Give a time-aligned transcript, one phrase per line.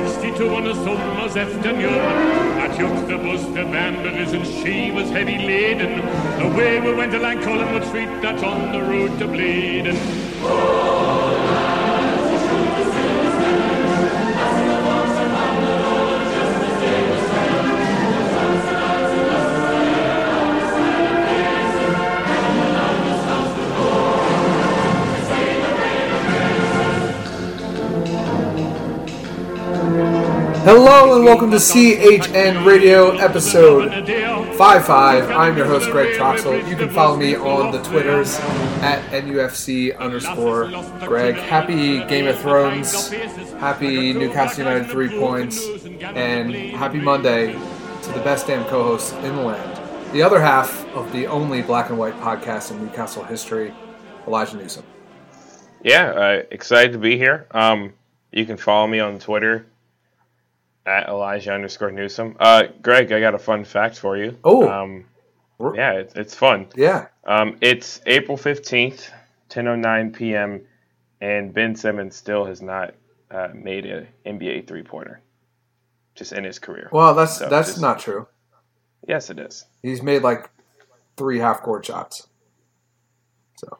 [0.00, 1.92] 1862 on a summer's afternoon.
[1.92, 5.98] I took the bus to Balmbra's and she was heavy laden.
[6.40, 11.07] Away we went along Collingwood Street that's on the road to Blaydon
[30.70, 35.30] Hello and welcome to CHN Radio episode 55.
[35.30, 36.68] I'm your host Greg Troxel.
[36.68, 38.36] You can follow me on the Twitters
[38.82, 40.68] at NUFC underscore
[41.06, 41.36] Greg.
[41.36, 43.08] Happy Game of Thrones,
[43.54, 45.66] happy Newcastle United three points,
[46.02, 47.52] and happy Monday
[48.02, 50.12] to the best damn co-host in the land.
[50.12, 53.72] The other half of the only black and white podcast in Newcastle history,
[54.26, 54.84] Elijah Newsom.
[55.82, 57.46] Yeah, uh, excited to be here.
[57.52, 57.94] Um,
[58.32, 59.64] you can follow me on Twitter
[60.88, 62.34] at Elijah underscore Newsom.
[62.40, 64.38] Uh, Greg, I got a fun fact for you.
[64.42, 64.66] Oh.
[64.68, 65.04] Um,
[65.74, 66.68] yeah, it's, it's fun.
[66.74, 67.08] Yeah.
[67.24, 69.10] Um, it's April 15th,
[69.50, 70.62] 10.09 p.m.,
[71.20, 72.94] and Ben Simmons still has not
[73.30, 75.20] uh, made an NBA three-pointer,
[76.14, 76.88] just in his career.
[76.92, 78.26] Well, that's So, that's just- not true.
[79.06, 79.64] Yes, it is.
[79.82, 80.48] He's made like
[81.16, 82.26] three half court shots.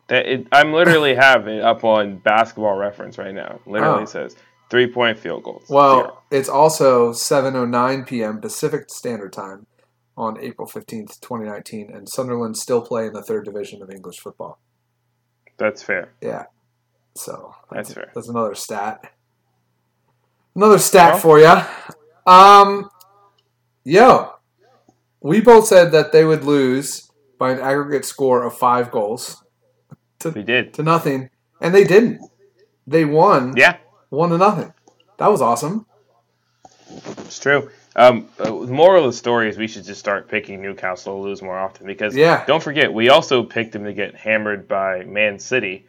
[0.09, 3.61] That it, I'm literally have it up on basketball reference right now.
[3.67, 4.07] Literally Oh.
[4.07, 4.37] says
[4.71, 5.65] three-point field goals.
[5.69, 8.41] Well, it's also 7:09 p.m.
[8.41, 9.67] Pacific Standard Time
[10.17, 14.59] on April 15th, 2019, and Sunderland still play in the third division of English football.
[15.57, 16.13] that's fair.
[16.21, 16.45] Yeah.
[17.15, 18.11] So That's fair.
[18.15, 19.13] That's another stat.
[20.55, 21.57] Another stat Well- for you.
[22.27, 22.91] Um,
[23.85, 24.33] yo,
[25.21, 29.43] we both said that they would lose by an aggregate score of five goals
[30.25, 30.75] We did.
[30.75, 31.31] to nothing,
[31.61, 32.21] and they didn't.
[32.87, 33.79] They won Yeah.
[34.11, 34.73] One to nothing.
[35.19, 35.87] That was awesome.
[37.19, 37.71] It's true.
[37.97, 41.21] Um, uh, the moral of the story is we should just start picking Newcastle to
[41.23, 42.45] lose more often because Yeah.
[42.47, 45.87] don't forget we also picked them to get hammered by Man City,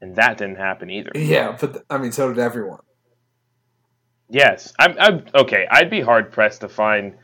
[0.00, 1.12] and that didn't happen either.
[1.14, 2.80] Yeah, but I mean, so did everyone.
[4.28, 5.66] Yes, I'm, I'm okay.
[5.70, 7.14] I'd be hard pressed to find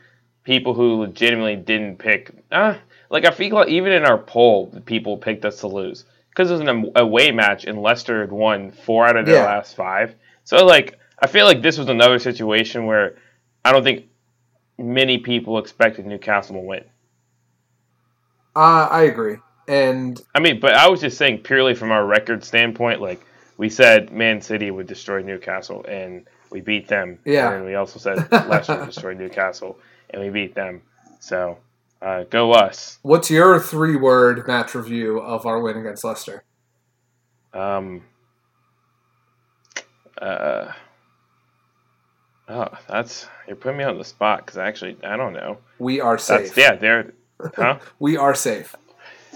[0.43, 2.31] people who legitimately didn't pick.
[2.51, 2.75] Uh,
[3.09, 6.53] like I feel like even in our poll, people picked us to lose because it
[6.53, 9.45] was an away match and Leicester had won four out of their Yeah.
[9.45, 10.15] last five.
[10.49, 13.17] So like I feel like this was another situation where
[13.63, 14.05] I don't think
[14.79, 16.83] many people expected Newcastle to win.
[18.55, 19.35] Uh, I agree.
[19.67, 23.23] And I mean, but I was just saying purely from our record standpoint, like
[23.57, 27.19] we said Man City would destroy Newcastle and we beat them.
[27.25, 27.53] Yeah.
[27.53, 29.77] And we also said Leicester would destroy Newcastle
[30.09, 30.81] and we beat them.
[31.19, 31.59] So
[32.01, 32.97] uh, go us.
[33.03, 36.43] what's your three word match review of our win against Leicester?
[37.53, 38.01] Um,
[40.21, 40.71] uh,
[42.49, 45.57] oh, that's you're putting me on the spot because actually I don't know.
[45.79, 46.57] We are That's safe.
[46.57, 47.13] yeah, they're
[47.55, 47.79] huh?
[47.99, 48.75] We are safe.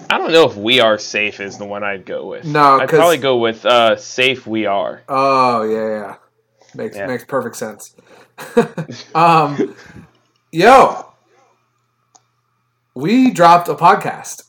[0.09, 2.45] I don't know if we are safe is the one I'd go with.
[2.45, 5.03] No, I'd probably go with uh, safe we are.
[5.07, 6.16] Oh yeah, yeah.
[6.75, 7.05] Makes Yeah.
[7.07, 7.95] makes perfect sense.
[9.15, 9.75] um,
[10.51, 11.11] yo,
[12.95, 14.44] we dropped a podcast.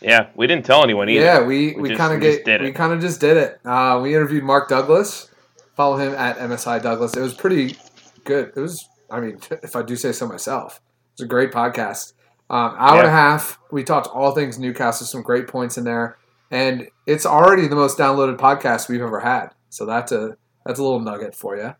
[0.00, 1.24] Yeah, we didn't tell anyone either.
[1.24, 2.74] Yeah, we, we, just- kind of we just get did we it.
[2.74, 3.60] kind of just did it.
[3.64, 5.30] Uh, we interviewed Mark Douglas.
[5.76, 7.16] Follow him at MSI Douglas.
[7.16, 7.76] It was pretty
[8.24, 8.52] good.
[8.54, 12.12] It was, I mean, if I do say so myself, it was a great podcast.
[12.50, 13.58] Um, hour and a half.
[13.70, 15.06] We talked all things Newcastle.
[15.06, 16.18] Some great points in there,
[16.50, 19.54] and it's already the most downloaded podcast we've ever had.
[19.70, 21.74] So that's a that's a little nugget for you.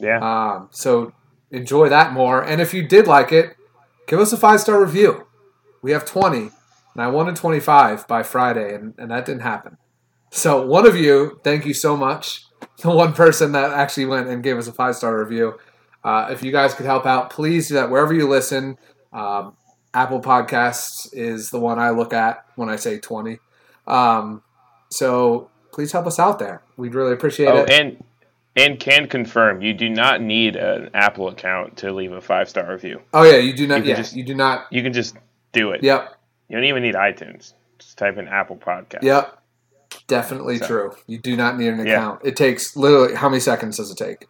[0.00, 1.12] Yeah, Um, so
[1.50, 2.42] enjoy that more.
[2.42, 3.56] And if you did like it,
[4.06, 5.26] give us a five star review.
[5.82, 6.50] We have 20, and
[6.96, 9.78] I wanted 25 by Friday, and, and that didn't happen.
[10.30, 12.44] So, one of you, thank you so much.
[12.82, 15.58] The one person that actually went and gave us a five star review.
[16.02, 18.78] Uh, if you guys could help out, please do that wherever you listen.
[19.12, 19.54] Um,
[19.92, 23.38] Apple Podcasts is the one I look at when I say 20.
[23.86, 24.42] Um,
[24.90, 26.62] so, please help us out there.
[26.76, 27.70] We'd really appreciate Oh, it.
[27.70, 28.02] and
[28.56, 32.70] and can confirm you do not need an Apple account to leave a five star
[32.70, 33.00] review.
[33.14, 33.84] oh, yeah, you do not.
[33.84, 34.66] you yeah, just- you do not.
[34.70, 35.16] You can just
[35.52, 35.82] do it.
[35.82, 36.14] Yep.
[36.48, 37.52] You don't even need iTunes.
[37.78, 39.02] Just type in Apple Podcast.
[39.02, 39.39] Yep.
[40.06, 40.92] Definitely So- true.
[41.06, 41.94] You do not need an Yeah.
[41.94, 42.20] account.
[42.24, 44.26] It takes literally how many seconds does it take?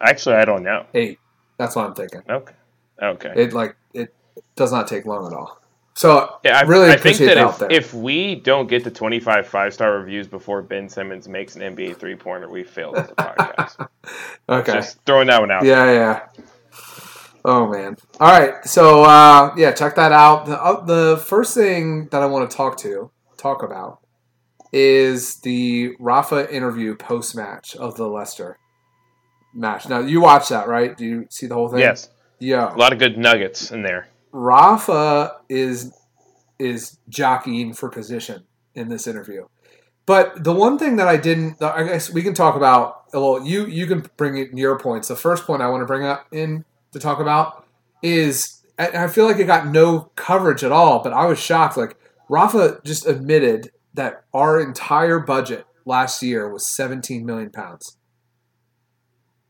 [0.00, 0.84] Actually, I don't know.
[0.94, 1.18] Eight.
[1.58, 2.22] That's what I'm thinking.
[2.28, 2.54] Okay.
[3.02, 3.32] Okay.
[3.36, 4.14] It like it
[4.56, 5.58] does not take long at all.
[5.94, 7.70] So yeah, I really I think that if, there.
[7.70, 11.96] if we don't get to 25 five star reviews before Ben Simmons makes an NBA
[11.96, 13.88] three pointer, we failed as a podcast.
[14.48, 14.72] okay.
[14.72, 15.64] Just throwing that one out.
[15.64, 16.20] Yeah, yeah.
[17.44, 17.96] Oh man.
[18.20, 18.64] All right.
[18.64, 20.46] So uh, yeah, check that out.
[20.46, 23.98] The uh, the first thing that I want to talk to talk about
[24.72, 28.58] is the Rafa interview post match of the Leicester
[29.54, 29.88] match.
[29.88, 30.96] Now you watch that, right?
[30.96, 31.80] Do you see the whole thing?
[31.80, 32.08] Yes,
[32.38, 32.74] Yeah.
[32.74, 34.08] a lot of good nuggets in there.
[34.32, 35.92] Rafa is
[36.58, 39.46] is jockeying for position in this interview.
[40.06, 43.04] But the one thing that I didn't, I guess we can talk about.
[43.12, 45.08] Well, you you can bring in your points.
[45.08, 47.66] The first point I want to bring up in to talk about
[48.02, 51.02] is I I feel like it got no coverage at all.
[51.02, 51.76] But I was shocked.
[51.76, 51.96] Like
[52.28, 57.96] Rafa just admitted that our entire budget last year was 17 million pounds.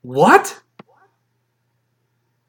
[0.03, 0.61] What?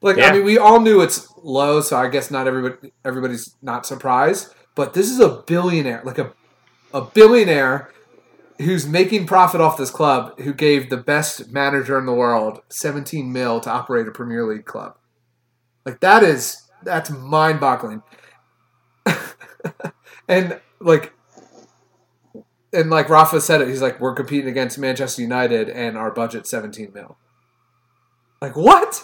[0.00, 0.28] Like Yeah.
[0.28, 4.52] I mean, we all knew it's low, so I guess not everybody everybody's not surprised.
[4.74, 6.32] But this is a billionaire, like a
[6.92, 7.90] a billionaire
[8.58, 13.32] who's making profit off this club, who gave the best manager in the world 17
[13.32, 14.96] mil to operate a Premier League club.
[15.86, 18.02] Like that is that's mind boggling.
[20.28, 21.13] and like
[22.74, 26.46] and like Rafa said it, he's like, we're competing against Manchester United and our budget
[26.46, 27.16] 17 mil.
[28.40, 29.02] Like what?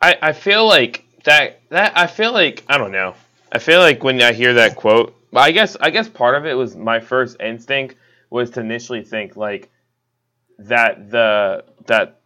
[0.00, 3.14] I, I feel like that that I feel like I don't know.
[3.52, 6.54] I feel like when I hear that quote, I guess I guess part of it
[6.54, 7.96] was my first instinct
[8.30, 9.70] was to initially think like
[10.58, 12.20] that the that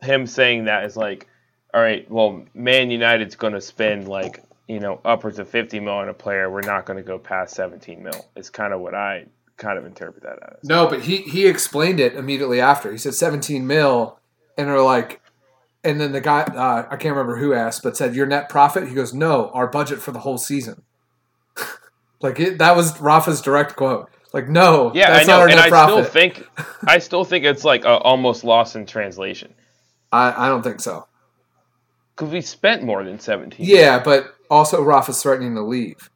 [0.00, 1.26] him saying that is like,
[1.72, 5.94] all right, well, Man United's going to spend like you know upwards of fifty mil
[5.94, 6.50] on a player.
[6.50, 8.26] We're not going to go past seventeen mil.
[8.36, 9.26] It's kind of what I
[9.56, 10.68] kind of interpret that as.
[10.68, 12.92] No, but he he explained it immediately after.
[12.92, 14.18] He said 17 mil,
[14.58, 15.22] and they're like,
[15.82, 18.88] and then the guy uh, I can't remember who asked, but said your net profit.
[18.88, 20.82] He goes, no, our budget for the whole season.
[22.20, 24.10] like it, that was Rafa's direct quote.
[24.32, 25.94] Like no, Yeah, that's I know, not our and net I profit.
[25.94, 26.46] still think
[26.86, 29.54] I still think it's like a, almost lost in translation
[30.12, 31.06] I I don't think so.
[32.14, 33.64] because we spent more than seventeen.
[33.66, 36.10] Yeah, but also Rafa's threatening to leave,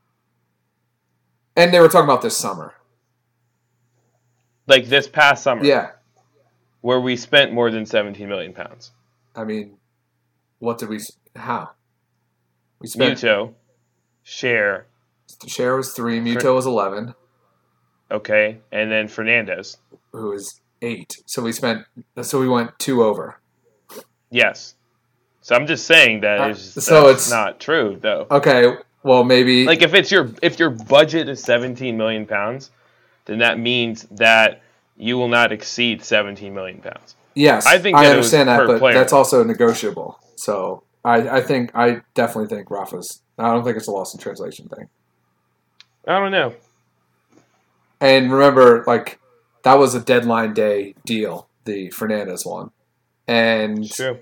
[1.56, 2.74] and they were talking about this summer.
[4.66, 5.90] like this past summer, Yeah,
[6.80, 8.92] where we spent more than 17 million pounds.
[9.34, 9.76] I mean,
[10.58, 11.00] what did we?
[11.36, 11.70] How?
[12.80, 13.18] We spent.
[13.18, 13.54] Muto,
[14.24, 14.84] Schär,
[15.46, 16.20] Schär was three.
[16.20, 17.14] Muto was eleven.
[18.10, 19.76] okay, and then Fernandez.
[20.12, 21.16] who was eight.
[21.26, 21.84] So we spent.
[22.22, 23.40] So we went two over.
[24.30, 24.74] Yes.
[25.50, 28.24] So I'm just saying that Uh, is so it's- not true though.
[28.30, 28.72] Okay.
[29.02, 29.64] Well, maybe.
[29.64, 32.70] Like if it's your if your budget is 17 million pounds,
[33.24, 34.62] then that means that
[34.96, 37.16] you will not exceed 17 million pounds.
[37.34, 38.94] yes, I think I that understand that, but player.
[38.94, 40.20] that's also negotiable.
[40.36, 43.20] So I, I think I definitely think Rafa's.
[43.36, 44.88] I don't think it's a loss in translation thing.
[46.06, 46.54] I don't know.
[48.00, 49.18] And remember, like
[49.64, 52.70] that was a deadline day deal, the Fernandez one,
[53.26, 54.20] and True.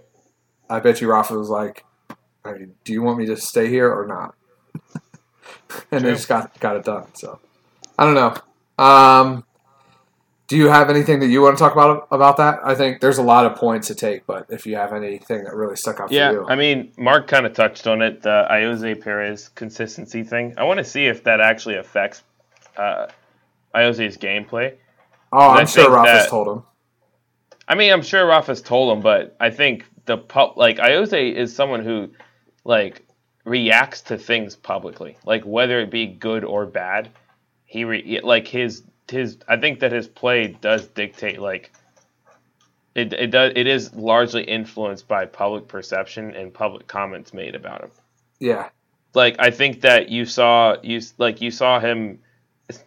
[0.70, 1.84] I bet you Rafa was like,
[2.44, 4.34] I mean, "Do you want me to stay here or not?"
[5.90, 6.12] and they True.
[6.12, 7.06] just got got it done.
[7.14, 7.40] So
[7.98, 8.34] I don't know.
[8.84, 9.44] Um,
[10.46, 12.60] do you have anything that you want to talk about about that?
[12.64, 15.54] I think there's a lot of points to take, but if you have anything that
[15.54, 18.46] really stuck out Yeah, for you, I mean, Mark kind of touched on it, the
[18.50, 20.54] Ayoze Perez consistency thing.
[20.56, 22.22] I want to see if that actually affects
[22.76, 23.08] uh,
[23.74, 24.74] Ayoze's gameplay.
[25.32, 26.62] oh, I'm sure Rafa's that- told him.
[27.70, 31.54] I mean, I'm sure Rafa's told him, but I think the pub, like Ayoze is
[31.54, 32.10] someone who
[32.64, 33.06] like
[33.44, 37.10] reacts to things publicly, like whether it be good or bad.
[37.66, 39.36] He re- like his his.
[39.46, 41.70] I think that his play does dictate like
[42.96, 43.12] it.
[43.12, 43.52] It does.
[43.54, 47.90] It is largely influenced by public perception and public comments made about him.
[48.40, 48.70] Yeah,
[49.14, 52.20] like I think that you saw you like you saw him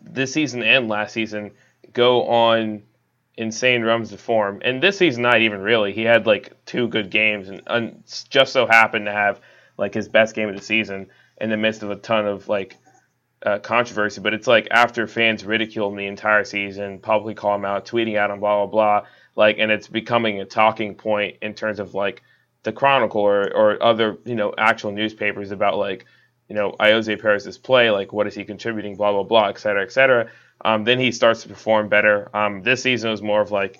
[0.01, 1.51] this season and last season
[1.93, 2.81] go on
[3.41, 5.93] insane runs of form, and this season not even really.
[5.93, 9.41] He had like two good games, and un, just so happened to have
[9.77, 11.07] like his best game of the season
[11.39, 12.77] in the midst of a ton of like
[13.43, 14.21] uh, controversy.
[14.21, 18.15] But it's like after fans ridiculed him the entire season, publicly call him out, tweeting
[18.15, 21.95] at him, blah blah blah, like, and it's becoming a talking point in terms of
[21.95, 22.21] like
[22.61, 26.05] the Chronicle or, or other you know actual newspapers about like
[26.47, 29.81] you know Ayoze Perez's play, like what is he contributing, blah blah blah, et cetera,
[29.81, 30.29] et cetera.
[30.63, 32.29] Um, then he starts to perform better.
[32.35, 33.79] Um, this season was more of like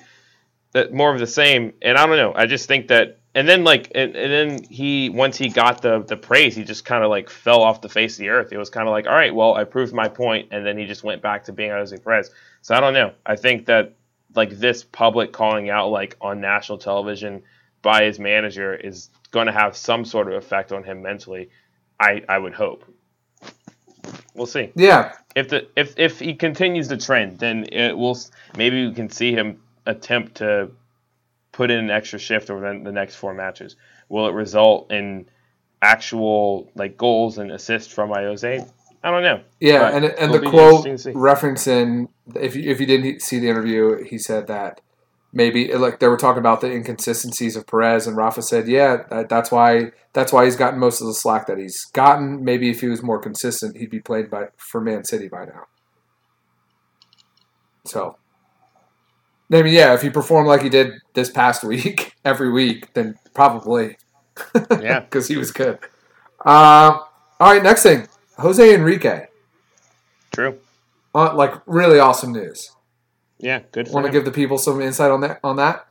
[0.92, 1.74] more of the same.
[1.82, 2.34] And I don't know.
[2.34, 6.00] I just think that, and then like, and, and then he once he got the
[6.00, 8.52] the praise, he just kind of like fell off the face of the earth.
[8.52, 10.86] It was kind of like, all right, well, I proved my point, and then he
[10.86, 12.32] just went back to being Ayoze Perez.
[12.62, 13.14] So I don't know.
[13.26, 13.94] I think that
[14.36, 17.44] like this public calling out like on national television
[17.82, 21.50] by his manager is going to have some sort of effect on him mentally.
[22.00, 22.84] I I would hope.
[24.34, 28.18] We'll see yeah, if the if if he continues the trend, then it will
[28.58, 30.72] maybe we can see him attempt to
[31.52, 33.76] put in an extra shift over the, the next four matches.
[34.10, 35.28] Will it result in
[35.82, 38.70] actual like goals and assists from Ayoze?
[39.04, 39.42] I don't know.
[39.60, 41.12] Yeah, But and and the quote interesting to see.
[41.12, 44.82] referencing if you, if you didn't see the interview, he said that
[45.34, 49.30] maybe like they were talking about the inconsistencies of Perez, and Rafa said, "Yeah, that,
[49.30, 52.44] that's why that's why he's gotten most of the slack that he's gotten.
[52.44, 55.64] Maybe if he was more consistent, he'd be played by for Man City by now."
[57.86, 58.18] So,
[59.52, 63.16] I mean, yeah, if he performed like he did this past week every week, then
[63.34, 63.98] probably
[64.70, 65.00] Yeah.
[65.02, 65.80] because he was good.
[66.46, 67.00] Uh,
[67.40, 68.08] all right, next thing,
[68.38, 69.26] Jose Enrique.
[70.32, 70.60] True.
[71.14, 72.72] Uh, like really awesome news.
[73.42, 75.40] Yeah, good Want to give the people some insight on that?
[75.44, 75.88] On that?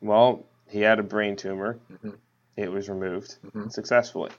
[0.00, 1.78] Well, he had a brain tumor.
[1.92, 2.14] Mhm.
[2.56, 3.72] It was removed Mhm.
[3.72, 4.30] successfully.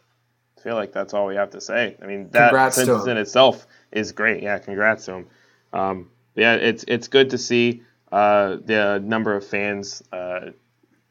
[0.57, 1.97] I feel like that's all we have to say.
[2.01, 4.43] I mean, that Congrats sentence in itself is great.
[4.43, 5.27] Yeah, congrats to him.
[5.73, 10.49] Um, yeah, it's it's good to see uh, the number of fans uh,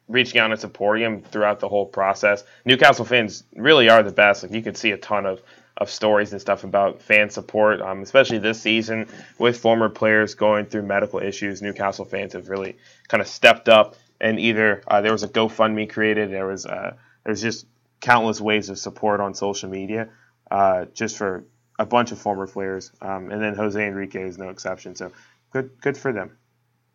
[0.08, 2.44] reaching out and supporting him throughout the whole process.
[2.64, 4.42] Newcastle fans really are the best.
[4.42, 5.40] Like you could see a ton of
[5.78, 9.08] of stories and stuff about fan support, um, especially this season
[9.38, 11.62] with former players going through medical issues.
[11.62, 15.88] Newcastle fans have really kind of stepped up, and either uh, there was a GoFundMe
[15.88, 16.94] created, there was uh,
[17.25, 17.66] there's just
[18.00, 20.08] countless ways of support on social media,
[20.50, 21.44] uh, just for
[21.78, 24.97] a bunch of former players, um, and then Jose Enrique is no exception.
[24.97, 25.12] So
[25.52, 26.37] good, good for them.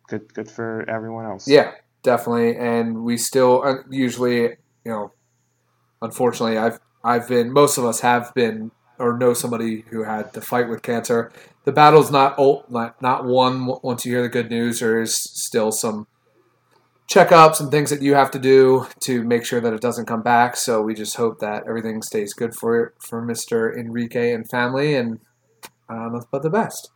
[0.08, 1.48] Good, good for everyone else.
[1.48, 1.72] Yeah,
[2.02, 2.58] definitely.
[2.58, 5.12] And we still usually, you know,
[6.02, 10.40] unfortunately, I've I've been most of us have been or know somebody who had to
[10.40, 11.30] fight with cancer.
[11.64, 14.80] The battle's not old, not won once you hear the good news.
[14.80, 16.06] There is still some
[17.08, 20.22] checkups and things that you have to do to make sure that it doesn't come
[20.22, 20.56] back.
[20.56, 25.20] So we just hope that everything stays good for for Mister Enrique and family, and
[25.88, 26.90] uh, nothing but the best.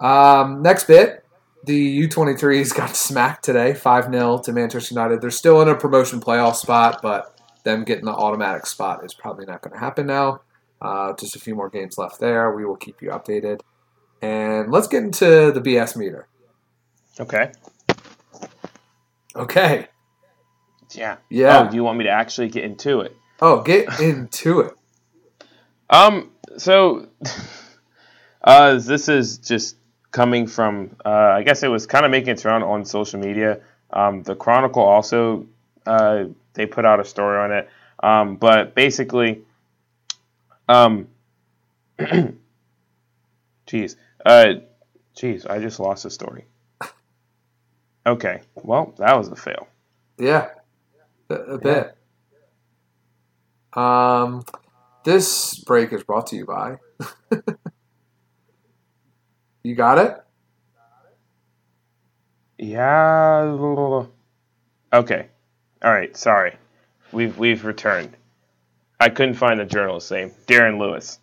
[0.00, 1.24] Um, next bit,
[1.64, 5.20] the U23s got smacked today, 5 0 to Manchester United.
[5.20, 7.33] They're still in a promotion playoff spot, but
[7.64, 10.40] them getting the automatic spot is probably not going to happen now.
[10.80, 12.52] Uh, just a few more games left there.
[12.54, 13.60] We will keep you updated.
[14.22, 16.28] And let's get into the BS meter.
[17.18, 17.52] Okay.
[19.34, 19.88] Okay.
[20.92, 21.16] Yeah.
[21.28, 21.66] Yeah.
[21.66, 23.16] Oh, do you want me to actually get into it?
[23.40, 24.74] Oh, get into it.
[25.90, 26.30] Um.
[26.56, 27.08] So,
[28.42, 29.76] uh, this is just
[30.10, 30.96] coming from.
[31.04, 33.60] Uh, I guess it was kind of making its round on social media.
[33.92, 35.46] Um, the Chronicle also
[35.86, 37.68] uh, they put out a story on it.
[38.02, 39.42] Um, but basically,
[40.68, 41.08] um,
[41.98, 42.36] jeez,
[44.24, 44.54] uh,
[45.16, 46.46] jeez, I just lost the story.
[48.06, 49.66] Okay, well, that was a fail.
[50.18, 50.48] Yeah,
[51.30, 51.96] a, a bit.
[53.72, 54.44] Um,
[55.04, 56.76] this break is brought to you by.
[59.62, 60.16] you got it?
[62.58, 64.06] Yeah.
[64.92, 65.28] Okay.
[65.84, 66.16] All right.
[66.16, 66.54] Sorry.
[67.12, 68.16] We've we've returned.
[68.98, 70.32] I couldn't find the journalist's name.
[70.46, 71.18] Darren Lewis.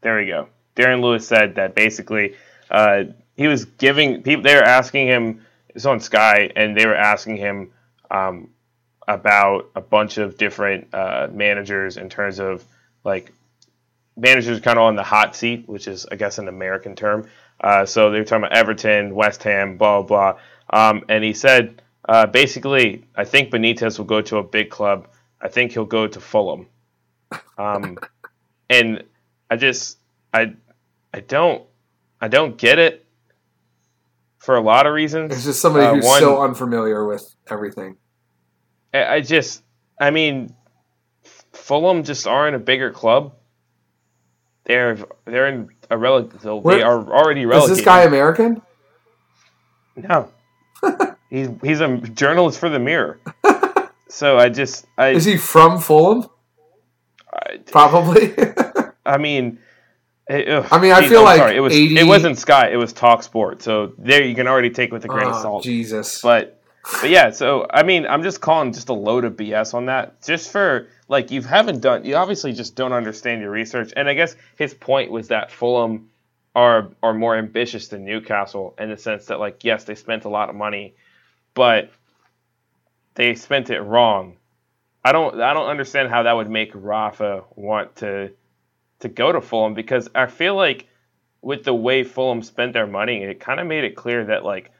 [0.00, 0.48] There we go.
[0.76, 2.36] Darren Lewis said that basically
[2.70, 3.04] uh,
[3.36, 4.44] he was giving people.
[4.44, 5.44] They were asking him.
[5.70, 7.72] It's on Sky, and they were asking him
[8.10, 8.50] um,
[9.08, 12.64] about a bunch of different uh, managers in terms of
[13.02, 13.32] like
[14.16, 17.28] managers kind of on the hot seat, which is I guess an American term.
[17.60, 20.38] Uh, so they were talking about Everton, West Ham, blah blah.
[20.70, 25.08] Um, and he said uh, basically, I think Benitez will go to a big club.
[25.40, 26.66] I think he'll go to Fulham.
[27.58, 27.98] Um,
[28.70, 29.04] and
[29.50, 29.98] I just
[30.32, 30.54] I
[31.12, 31.62] I don't
[32.20, 33.06] I don't get it
[34.38, 35.32] for a lot of reasons.
[35.32, 37.96] It's just somebody Uh, who's one- so unfamiliar with everything.
[38.94, 39.62] I, I just,
[40.00, 40.54] I mean,
[41.52, 43.34] Fulham just aren't a bigger club.
[44.64, 46.42] They're they're in a relative.
[46.42, 47.72] They are already relevant.
[47.72, 48.62] Is this guy American?
[49.96, 50.30] No,
[51.30, 53.20] he's he's a journalist for the Mirror.
[54.08, 56.28] So I just I Is he from Fulham?
[57.32, 58.34] I, Probably.
[59.06, 59.58] I mean.
[60.28, 61.56] it- ugh, I mean, I geez, feel I'm like sorry.
[61.56, 62.70] it was 80 it wasn't Sky.
[62.70, 63.62] It was Talk Sport.
[63.62, 65.64] So there you can already take with a grain of oh, salt.
[65.64, 66.22] Jesus.
[66.22, 66.62] But
[67.00, 70.22] but yeah, so I mean, I'm just calling just a load of BS on that,
[70.22, 73.92] just for like you haven't done, you obviously just don't understand your research.
[73.96, 76.10] And I guess his point was that Fulham
[76.54, 80.28] are are more ambitious than Newcastle in the sense that like yes, they spent a
[80.28, 80.94] lot of money,
[81.56, 81.90] but
[83.14, 84.36] they spent it wrong.
[85.04, 88.30] I don't I don't understand how that would make Rafa want to
[89.00, 90.86] to go to Fulham because I feel like
[91.42, 94.70] with the way Fulham spent their money, it kind of made it clear that like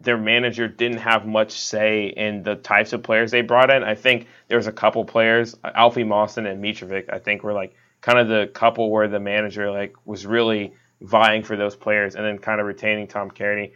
[0.00, 3.82] their manager didn't have much say in the types of players they brought in.
[3.82, 7.74] I think there was a couple players, Alfie Mawson and Mitrovic, I think were like
[8.00, 12.24] kind of the couple where the manager like was really vying for those players and
[12.24, 13.72] then kind of retaining Tom Cairney.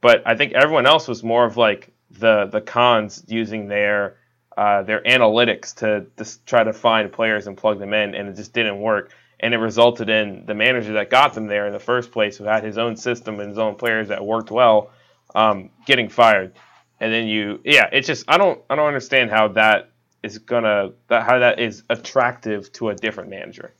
[0.00, 4.16] But I think everyone else was more of like the the Khans using their
[4.56, 8.36] uh, their analytics to just try to find players and plug them in, and it
[8.36, 9.12] just didn't work.
[9.40, 12.44] and it resulted in the manager that got them there in the first place, who
[12.44, 14.90] had his own system and his own players that worked well,
[15.34, 16.52] um, getting fired.
[17.00, 19.90] And then you, yeah, it's just I don't I don't understand how that
[20.22, 23.74] is gonna that how that is attractive to a different manager,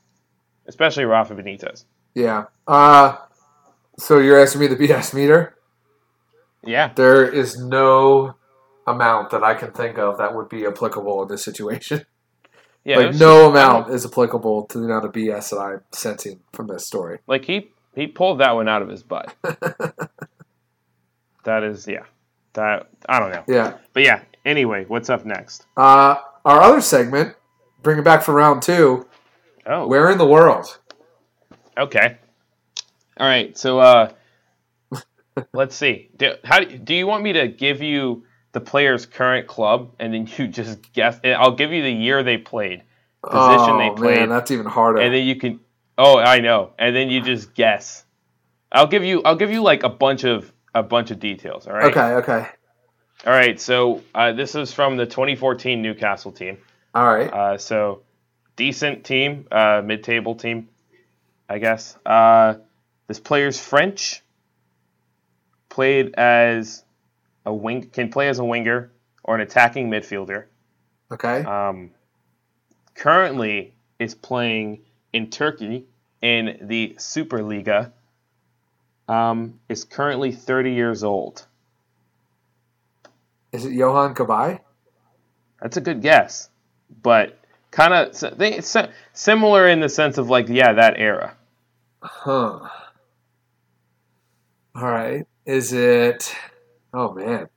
[0.67, 1.85] especially Rafa Benitez.
[2.15, 2.45] Yeah.
[2.67, 3.17] Uh,
[3.99, 5.57] so you're asking me the BS meter?
[6.67, 8.35] Yeah, There is no
[8.87, 12.05] amount that I can think of that would be applicable in this situation.
[12.85, 12.97] yeah.
[12.99, 15.59] like was no just- I don't- amount is applicable to the amount of BS that
[15.59, 17.19] I'm sensing from this story.
[17.27, 19.35] Like he he pulled that one out of his butt.
[21.45, 22.05] that is yeah.
[22.55, 23.45] That I don't know.
[23.49, 23.75] Yeah.
[23.93, 25.67] But yeah, anyway, what's up next?
[25.77, 27.35] Uh, our other segment,
[27.83, 29.07] bring it back for round two.
[29.67, 30.79] Oh, Where in the world?
[31.79, 32.19] okay.
[33.19, 34.11] All right, so uh
[35.53, 36.11] let's see.
[36.17, 40.15] Do, how do, do you want me to give you the player's current club and
[40.15, 42.83] then you just guess I'll give you the year they played,
[43.23, 45.01] position oh, they played, man, that's even harder.
[45.01, 45.61] and then you can
[45.97, 46.73] Oh, I know.
[46.79, 48.05] And then you just guess.
[48.73, 51.75] I'll give you I'll give you like a bunch of a bunch of details, all
[51.75, 51.85] right?
[51.85, 52.49] okay, okay.
[53.25, 56.59] All right, so uh, this is from the 2014 Newcastle team.
[56.95, 57.33] All right.
[57.33, 58.03] Uh, so
[58.57, 60.69] decent team, uh, mid-table team,
[61.49, 61.97] I guess.
[62.05, 62.55] Uh,
[63.07, 64.23] this player's French.
[65.75, 66.85] Played as
[67.45, 68.93] a wing, can play as a winger
[69.25, 70.45] or an attacking midfielder.
[71.11, 71.43] Okay.
[71.43, 71.91] Um,
[72.95, 75.87] currently is playing in Turkey
[76.23, 77.91] in the Superliga.
[79.09, 81.45] Um, is currently 30 years old.
[83.51, 84.61] Is it Yohan Cabaye?
[85.61, 86.51] That's a good guess,
[87.03, 87.37] but
[87.73, 88.61] kind of they
[89.13, 91.37] similar in the sense of like yeah that era.
[92.01, 92.61] Huh.
[94.77, 95.27] All right.
[95.47, 96.35] Is it?
[96.93, 97.49] Oh man.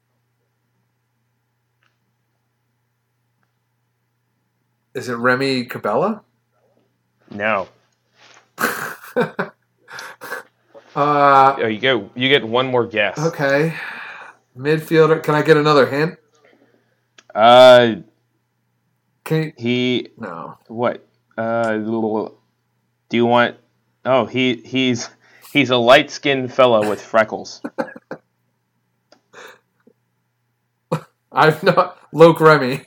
[4.94, 6.22] Is it Remy Cabella?
[7.30, 7.68] No,
[8.58, 9.50] uh,
[10.96, 13.18] oh, you get you get one more guess.
[13.20, 13.74] okay.
[14.58, 15.22] Midfielder.
[15.22, 16.18] Can I get another hint?
[17.36, 17.96] Uh,
[19.26, 19.54] Can you?
[19.58, 20.58] he No.
[20.68, 21.06] what?
[21.38, 22.32] Uh, do
[23.12, 23.58] you want?
[24.06, 25.10] Oh, he he's
[25.58, 27.62] he's a light skinned fellow with freckles.
[31.32, 31.98] I've not.
[32.14, 32.86] Loic Remy.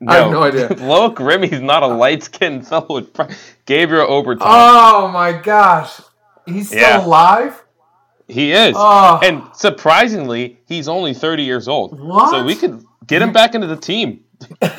[0.00, 0.68] No, I have no idea.
[0.70, 3.38] Loic Remy's not a light skinned fellow with freckles.
[3.66, 4.38] Gabriel Obertan.
[4.40, 6.00] Oh my gosh.
[6.46, 7.04] He's still Yeah.
[7.04, 7.62] alive?
[8.28, 8.74] he is.
[8.78, 9.20] Oh.
[9.22, 12.00] And surprisingly, he's only 30 years old.
[12.00, 12.30] What?
[12.30, 14.24] So we could get him back into the team.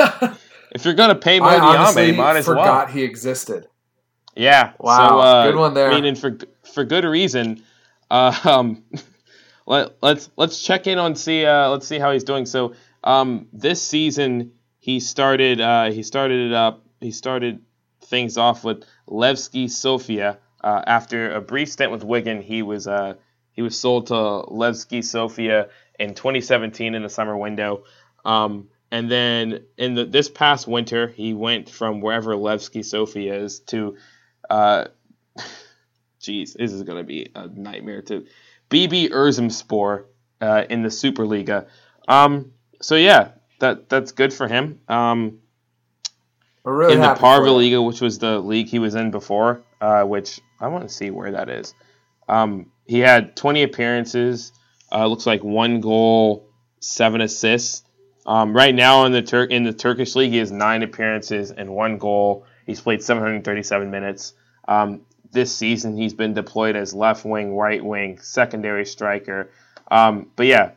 [0.76, 3.68] If you're gonna pay I honestly Modiame, might as forgot he existed.
[4.36, 4.72] Yeah.
[4.80, 5.92] Wow, So, uh, good one there.
[5.92, 6.36] I mean, for
[6.74, 7.64] for good reason.
[8.10, 8.84] Uh, um,
[9.66, 12.46] let let's let's check in on see uh, let's see how he's doing.
[12.46, 17.62] So um, this season he started uh, he started it up he started
[18.02, 20.40] things off with Levski Sofia.
[20.64, 23.16] Uh, after a brief stint with Wigan, he was uh,
[23.52, 27.84] he was sold to Levski Sofia in 2017 in the summer window.
[28.26, 33.60] Um, and then in the, this past winter, he went from wherever Levski Sofia is
[33.62, 33.98] to,
[34.50, 34.86] uh,
[36.24, 38.26] geez, this is going to be a nightmare to
[38.70, 40.06] BB Erzurumspor
[40.42, 41.68] uh, in the Superliga.
[42.08, 44.80] Um, so yeah, that that's good for him.
[44.88, 45.40] Um,
[46.64, 47.52] really in the Parva.
[47.52, 51.12] Liga, which was the league he was in before, uh, which I want to see
[51.12, 51.76] where that is.
[52.28, 54.52] Um, he had 20 appearances,
[54.92, 57.84] uh, looks like one goal, seven assists.
[58.26, 61.70] Um, right now in the Tur- in the Turkish league, he has nine appearances and
[61.70, 62.46] one goal.
[62.66, 64.34] He's played 737 minutes.
[64.66, 65.02] Um,
[65.34, 69.50] this season, he's been deployed as left wing, right wing, secondary striker.
[69.92, 70.72] Um, but yeah,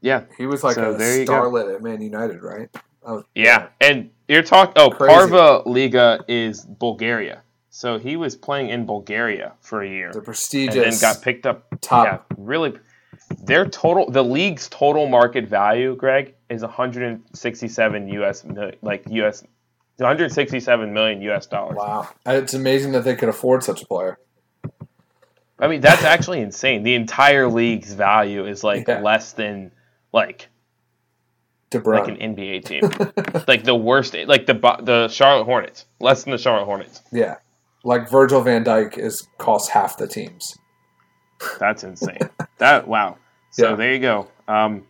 [0.00, 1.34] yeah, He was like So a there you go.
[1.34, 2.68] starlet at Man United, right?
[3.04, 4.74] Oh, Yeah, and you're talking.
[4.76, 5.12] Oh, Crazy.
[5.14, 10.24] Parva Liga is Bulgaria, so he was playing in Bulgaria for a year, The and
[10.24, 11.66] prestigious then got picked up.
[11.80, 12.06] top.
[12.06, 12.72] Yeah, really.
[13.44, 18.44] Their total, the league's total market value, Greg, is 167 US,
[18.82, 19.44] like US,
[20.00, 21.76] 167 million US dollars.
[21.78, 22.08] Wow.
[22.26, 24.18] It's amazing that they could afford such a player.
[25.58, 26.82] I mean, that's actually insane.
[26.82, 29.00] The entire league's value is like Yeah.
[29.00, 29.72] less than
[30.12, 30.48] like
[31.72, 32.82] like an NBA team,
[33.46, 37.00] like the worst, like the the Charlotte Hornets, less than the Charlotte Hornets.
[37.12, 37.36] yeah.
[37.84, 40.58] Like Virgil van Dijk is costs half the teams.
[41.58, 42.18] That's insane.
[42.58, 43.16] that wow.
[43.50, 43.76] So Yeah.
[43.76, 44.28] there you go.
[44.48, 44.84] Um,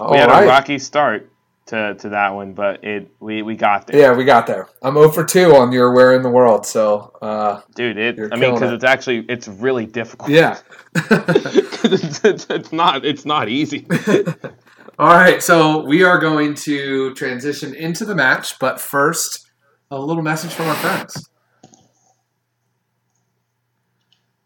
[0.00, 0.44] All we had right.
[0.44, 1.29] a rocky start
[1.70, 4.68] to, to that one, but it we, we got there, Yeah, we got there.
[4.82, 7.96] I'm 0 for 2 on your Where in the World, so uh, dude.
[7.96, 8.74] It I mean, because it.
[8.74, 10.30] it's actually it's really difficult.
[10.30, 10.58] yeah.
[10.94, 13.86] it's, it's, it's not it's not easy.
[14.98, 19.48] All right, so we are going to transition into the match, but first,
[19.90, 21.30] a little message from our friends.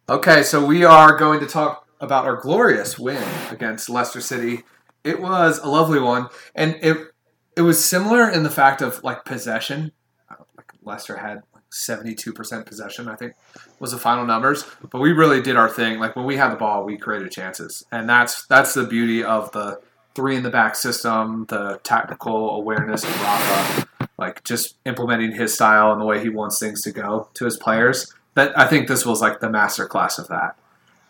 [0.09, 4.63] Okay, so we are going to talk about our glorious win against Leicester City.
[5.03, 7.14] It was a lovely one, and it
[7.57, 9.93] it was similar in the fact of like possession.
[10.31, 13.35] Uh, Like Leicester had like seventy two percent possession, I think
[13.81, 14.65] was the final numbers.
[14.91, 15.99] But we really did our thing.
[15.99, 19.53] Like when we had the ball, we created chances, and that's that's the beauty of
[19.53, 19.81] the
[20.15, 25.91] three in the back system, the tactical awareness of Rafa, like just implementing his style
[25.93, 28.13] and the way he wants things to go to his players.
[28.35, 30.57] That I think this was like the master class of that.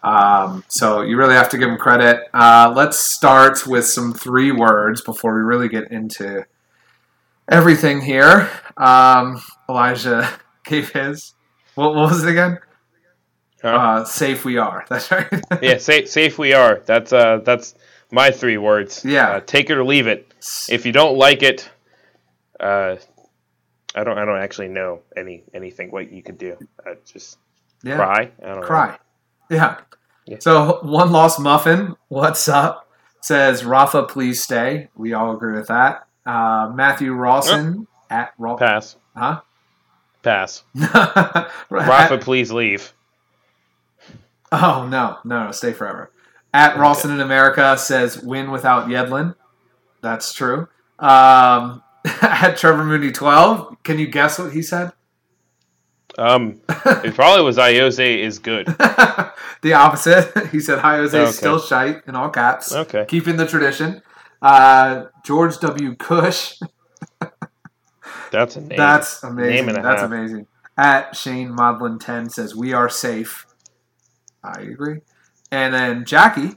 [0.04, 2.28] Um, so you really have to give him credit.
[2.34, 6.44] Uh, let's start with some three words before we really get into
[7.48, 8.50] everything here.
[8.76, 10.28] Um, Elijah
[10.64, 11.32] gave his.
[11.74, 12.58] What, what was it again?
[13.62, 13.68] Huh?
[13.68, 14.84] Uh, safe we are.
[14.90, 15.26] That's right.
[15.62, 16.82] yeah, safe, safe we are.
[16.84, 17.74] That's uh, that's
[18.12, 19.02] my three words.
[19.06, 19.30] Yeah.
[19.30, 20.34] Uh, take it or leave it.
[20.68, 21.70] If you don't like it,
[22.60, 22.96] uh,
[23.94, 24.18] I don't.
[24.18, 26.58] I don't actually know any anything what you could do.
[26.86, 27.38] Uh, just
[27.82, 27.96] yeah.
[27.96, 28.30] cry.
[28.42, 28.96] I don't know.
[29.50, 29.78] Yeah.
[30.26, 30.38] Yeah.
[30.40, 31.96] So one lost muffin.
[32.08, 32.88] What's up?
[33.20, 34.88] Says Rafa, please stay.
[34.94, 36.06] We all agree with that.
[36.26, 38.56] Uh, Matthew Rawson at Raw.
[38.56, 38.96] Pass.
[39.16, 39.40] Huh?
[40.22, 40.62] Pass.
[41.70, 42.18] Rafa.
[42.18, 42.92] Please leave.
[44.52, 46.10] Oh no, no, no, stay forever.
[46.52, 49.34] At Rawson in America says win without Yedlin.
[50.00, 50.68] That's true.
[50.98, 51.82] Um,
[52.22, 54.92] at Trevor Mooney twelve, can you guess what he said?
[56.18, 58.66] Um, it probably was Ayoze is good.
[59.62, 60.32] the opposite.
[60.52, 61.30] He said Ayoze Okay.
[61.32, 62.72] still shite in all caps.
[62.72, 63.04] Okay.
[63.08, 64.02] Keeping the tradition.
[64.40, 65.96] Uh, George W.
[65.96, 66.60] Cush.
[68.30, 68.76] That's a name.
[68.76, 69.50] That's amazing.
[69.54, 70.10] Name and a That's half.
[70.10, 70.46] amazing.
[70.76, 73.46] At Shane Modlin 10 says, We are safe.
[74.42, 75.00] I agree.
[75.50, 76.56] And then Jackie,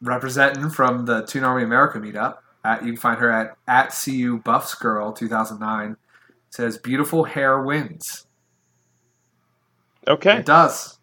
[0.00, 4.38] representing from the Toon Army America meetup, at, you can find her at, at CU
[4.38, 5.96] Buffs Girl 2009,
[6.50, 8.23] says, Beautiful hair wins.
[10.06, 10.38] Okay.
[10.38, 10.98] It does.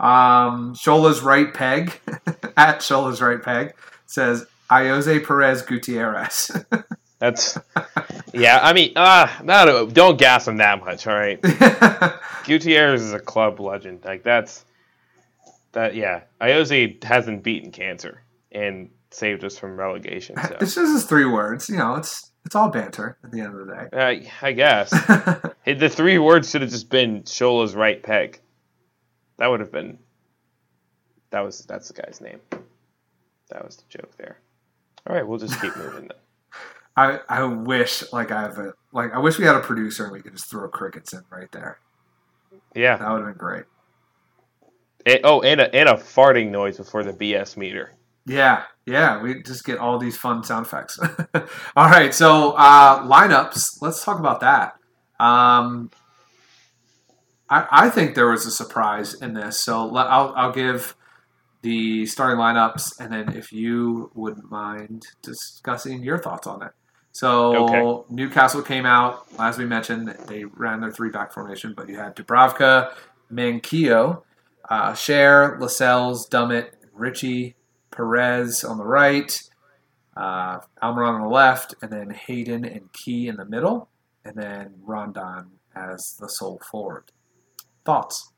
[0.00, 2.00] Um, Shola's right peg,
[2.56, 3.74] at Shola's right peg,
[4.06, 6.50] says, Ayoze Perez Gutierrez.
[7.18, 7.56] That's
[8.32, 8.58] yeah.
[8.62, 11.06] I mean, ah, no, don't gas him that much.
[11.06, 11.40] All right.
[12.44, 14.04] Gutierrez is a club legend.
[14.04, 14.64] Like that's
[15.72, 15.94] that.
[15.94, 20.36] Yeah, Ayoze hasn't beaten cancer and saved us from relegation.
[20.36, 21.68] So it's just his three words.
[21.70, 23.88] You know, it's it's all banter at the end of the day.
[23.96, 24.90] uh, I guess
[25.64, 28.40] the three words should have just been Shola's right peg.
[29.38, 29.98] That would have been.
[31.30, 32.40] That was that's the guy's name.
[33.50, 34.38] That was the joke there.
[35.06, 36.08] All right, we'll just keep moving.
[36.08, 36.18] Then.
[36.96, 40.12] I, I wish like I have a like I wish we had a producer and
[40.12, 41.78] we could just throw crickets in right there.
[42.74, 42.96] Yeah.
[42.96, 43.64] That would have been great.
[45.06, 47.92] And- oh, and a and a farting noise before the BS meter.
[48.26, 50.98] Yeah, yeah, we just get all these fun sound effects.
[51.76, 53.82] all right, so uh, lineups.
[53.82, 54.76] Let's talk about that.
[55.20, 55.90] Um,
[57.48, 60.96] I, I think there was a surprise in this, so let, I'll, I'll give
[61.62, 66.72] the starting lineups, and then if you wouldn't mind discussing your thoughts on it.
[67.12, 68.14] So Okay.
[68.14, 72.16] Newcastle came out, as we mentioned, they ran their three back formation, but you had
[72.16, 72.92] Dubravka,
[73.32, 74.22] Manquillo,
[74.68, 77.54] uh, Schär, Lascelles, Dummett, Richie,
[77.90, 79.40] Perez on the right,
[80.16, 83.88] uh, Almiron on the left, and then Hayden and Ki in the middle,
[84.24, 87.04] and then Rondon as the sole forward.
[87.84, 88.30] Thoughts?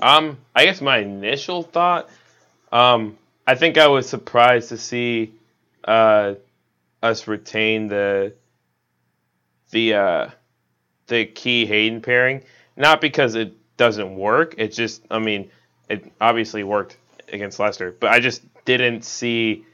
[0.00, 2.08] Um, I guess my initial thought,
[2.72, 3.16] um,
[3.46, 5.32] I think I was surprised to see
[5.84, 6.34] uh,
[7.02, 8.34] us retain the
[9.70, 10.30] the uh,
[11.06, 12.42] the Ki Hayden pairing.
[12.76, 14.54] Not because it doesn't work.
[14.58, 15.50] It just, I mean,
[15.88, 16.98] it obviously worked
[17.32, 19.64] against Leicester, but I just didn't see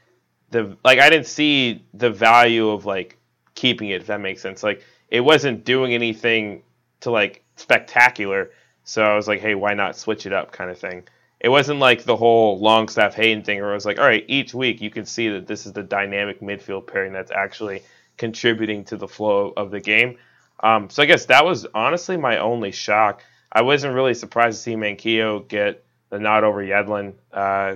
[0.51, 3.17] the like I didn't see the value of like
[3.55, 4.01] keeping it.
[4.01, 6.63] If that makes sense, like it wasn't doing anything
[7.01, 8.51] to like spectacular.
[8.83, 11.03] So I was like, hey, why not switch it up, kind of thing.
[11.39, 14.53] It wasn't like the whole Longstaff Hayden thing, where I was like, all right, each
[14.53, 17.83] week you can see that this is the dynamic midfield pairing that's actually
[18.17, 20.17] contributing to the flow of the game.
[20.61, 23.21] Um, so I guess that was honestly my only shock.
[23.51, 27.75] I wasn't really surprised to see Manquillo get the nod over Yedlin uh,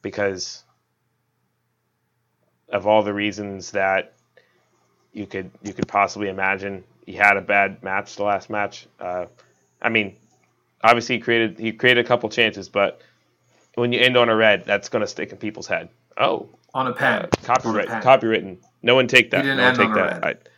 [0.00, 0.64] because
[2.68, 4.14] of all the reasons that
[5.12, 6.84] you could you could possibly imagine.
[7.06, 8.86] He had a bad match the last match.
[9.00, 9.26] Uh,
[9.80, 10.16] I mean,
[10.82, 13.00] obviously he created he created a couple chances, but
[13.74, 15.88] when you end on a red, that's going to stick in people's head.
[16.18, 17.22] Oh, On a pen.
[17.22, 18.02] uh, copyright, pen.
[18.02, 18.56] copywritten.
[18.82, 19.44] No one take that.
[19.44, 20.22] He didn't no one end take on a that.
[20.24, 20.38] red.
[20.44, 20.48] I,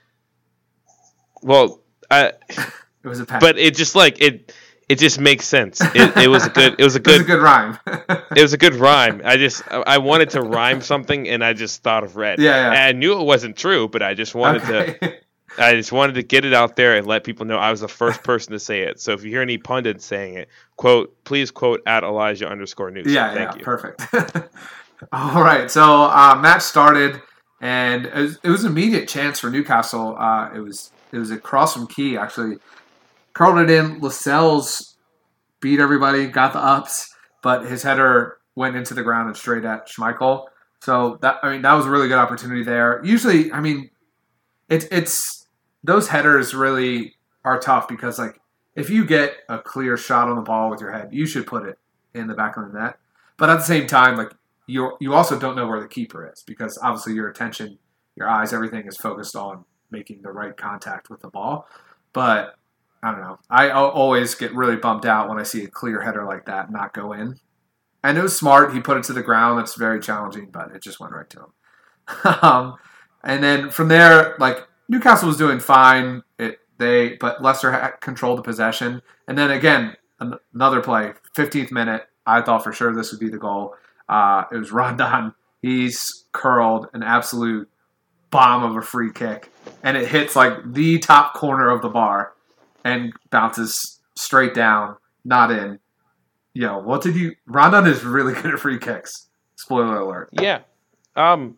[1.43, 1.81] well,
[2.11, 2.33] I,
[3.05, 3.41] It was a pen.
[3.41, 4.53] but it just like it.
[4.89, 5.81] It just makes sense.
[5.83, 6.77] It, it was a good.
[6.79, 7.15] It was a good.
[7.17, 7.43] it was a good.
[7.43, 7.79] rhyme.
[8.37, 9.21] It was a good rhyme.
[9.25, 12.39] I just I wanted to rhyme something, and I just thought of red.
[12.39, 12.69] Yeah, yeah.
[12.69, 15.19] And I knew it wasn't true, but I just wanted to.
[15.57, 17.89] I just wanted to get it out there and let people know I was the
[17.89, 19.01] first person to say it.
[19.01, 23.13] So if you hear any pundits saying it, quote, please quote at Elijah underscore news.
[23.13, 23.65] Yeah, Thank yeah, you.
[23.65, 24.03] perfect.
[25.13, 27.23] All right, so uh, match started,
[27.61, 30.17] and it was, it was an immediate chance for Newcastle.
[30.19, 32.57] Uh, it was it was across from Ki actually,
[33.33, 34.01] curled it in.
[34.01, 34.97] Lascelles
[35.61, 39.89] beat everybody, got the ups, but his header went into the ground and straight at
[39.89, 40.47] Schmeichel.
[40.81, 43.01] So that I mean that was a really good opportunity there.
[43.05, 43.91] Usually, I mean,
[44.69, 45.38] it's it's
[45.89, 48.39] those headers really are tough because like
[48.77, 51.67] if you get a clear shot on the ball with your head, you should put
[51.67, 51.79] it
[52.15, 52.99] in the back of the net.
[53.39, 54.33] But at the same time, like
[54.67, 57.79] you you also don't know where the keeper is because obviously your attention,
[58.17, 61.67] your eyes, everything is focused on making the right contact with the ball.
[62.13, 62.57] But
[63.03, 63.39] I don't know.
[63.49, 66.93] I always get really bummed out when I see a clear header like that not
[66.93, 67.41] go in.
[68.05, 68.75] And it was smart.
[68.75, 69.59] He put it to the ground.
[69.59, 72.35] That's very challenging, but it just went right to him.
[72.43, 72.77] um,
[73.25, 76.23] and then from there, like Newcastle was doing fine.
[76.39, 79.03] It they but Leicester controlled the possession.
[79.27, 82.07] And then again, an- another play, 15th minute.
[82.27, 83.75] I thought for sure this would be the goal.
[84.09, 85.35] Uh, it was Rondon.
[85.63, 87.69] He's curled an absolute
[88.31, 89.51] bomb of a free kick,
[89.83, 92.33] and it hits like the top corner of the bar
[92.85, 95.79] and bounces straight down, not in.
[96.55, 97.35] Yo, what did you?
[97.47, 99.29] Rondon is really good at free kicks.
[99.57, 100.29] Spoiler alert.
[100.33, 100.61] Yeah.
[101.17, 101.57] Um.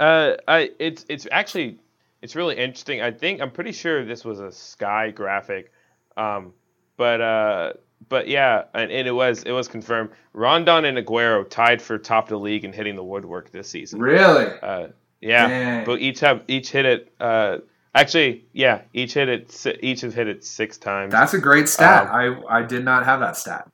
[0.00, 0.36] Uh.
[0.46, 0.70] I.
[0.78, 1.04] It's.
[1.08, 1.78] It's actually.
[2.22, 3.02] It's really interesting.
[3.02, 5.72] I think I'm pretty sure this was a Sky graphic.
[6.16, 6.52] Um.
[6.96, 7.20] But.
[7.20, 7.72] Uh.
[8.08, 10.10] But yeah, and, and it was it was confirmed.
[10.34, 14.00] Rondon and Aguero tied for top of the league in hitting the woodwork this season.
[14.00, 14.46] Really?
[14.62, 14.88] Uh,
[15.20, 15.84] yeah, Dang.
[15.86, 17.12] but each have each hit it.
[17.18, 17.58] Uh,
[17.94, 19.66] actually, yeah, each hit it.
[19.80, 21.10] Each have hit it six times.
[21.10, 22.08] That's a great stat.
[22.08, 23.68] Um, I I did not have that stat.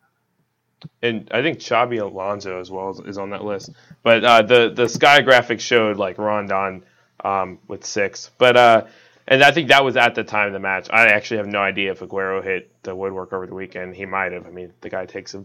[1.03, 3.71] And I think Chabi Alonso as well is, is on that list.
[4.03, 6.85] But uh, the the Sky graphic showed like Rondon
[7.25, 8.31] um, with six.
[8.38, 8.85] But uh,
[9.29, 10.88] and I think that was at the time of the match.
[10.90, 13.95] I actually have no idea if Aguero hit the woodwork over the weekend.
[13.95, 14.47] He might have.
[14.47, 15.45] I mean, the guy takes a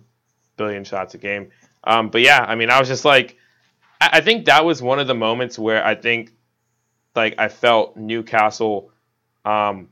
[0.58, 1.52] billion shots a game.
[1.84, 3.38] Um, but yeah, I mean, I was just like,
[4.02, 6.34] I, I think that was one of the moments where I think
[7.16, 8.92] like I felt Newcastle
[9.46, 9.90] um,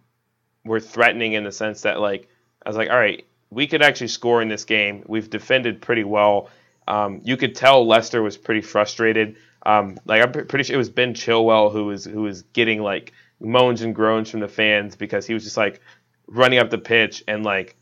[0.66, 2.28] were threatening in the sense that like
[2.66, 5.04] I was like, all right, we could actually score in this game.
[5.08, 6.50] We've defended pretty well.
[6.88, 9.38] Um, you could tell Leicester was pretty frustrated.
[9.66, 13.14] Um, like I'm pretty sure it was Ben Chilwell who was who was getting like
[13.40, 15.82] moans and groans from the fans because he was just like
[16.28, 17.76] running up the pitch and like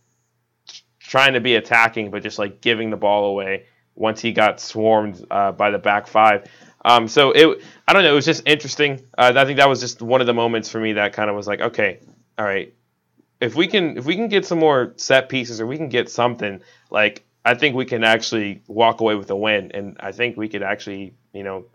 [0.99, 5.23] trying to be attacking, but just like giving the ball away once he got swarmed
[5.29, 6.47] uh, by the back five.
[6.85, 9.01] Um, so it, I don't know, it was just interesting.
[9.17, 11.35] Uh, I think that was just one of the moments for me that kind of
[11.35, 11.99] was like, okay,
[12.37, 12.73] all right,
[13.43, 16.09] if we can, if we can get some more set pieces or we can get
[16.09, 20.37] something, like I think we can actually walk away with a win, and I think
[20.37, 21.65] we could actually, you know,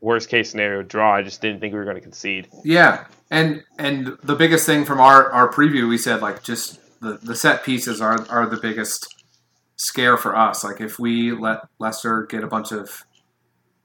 [0.00, 1.14] worst case scenario draw.
[1.14, 2.48] I just didn't think we were going to concede.
[2.64, 7.18] Yeah, and and the biggest thing from our our preview, we said like just the
[7.22, 9.06] the set pieces are are the biggest
[9.76, 10.64] scare for us.
[10.64, 13.04] Like if we let Leicester get a bunch of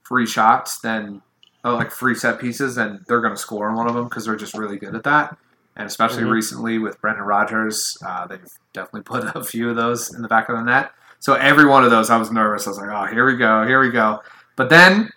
[0.03, 1.21] free shots, then
[1.63, 4.25] oh, like free set pieces, then they're going to score on one of them because
[4.25, 5.37] they're just really good at that.
[5.79, 6.31] And especially Mhm.
[6.31, 10.49] recently with Brendan Rodgers, uh, they've definitely put a few of those in the back
[10.49, 10.91] of the net.
[11.19, 12.67] So every one of those, I was nervous.
[12.67, 14.21] I was like, oh, here we go, here we go.
[14.57, 15.09] But then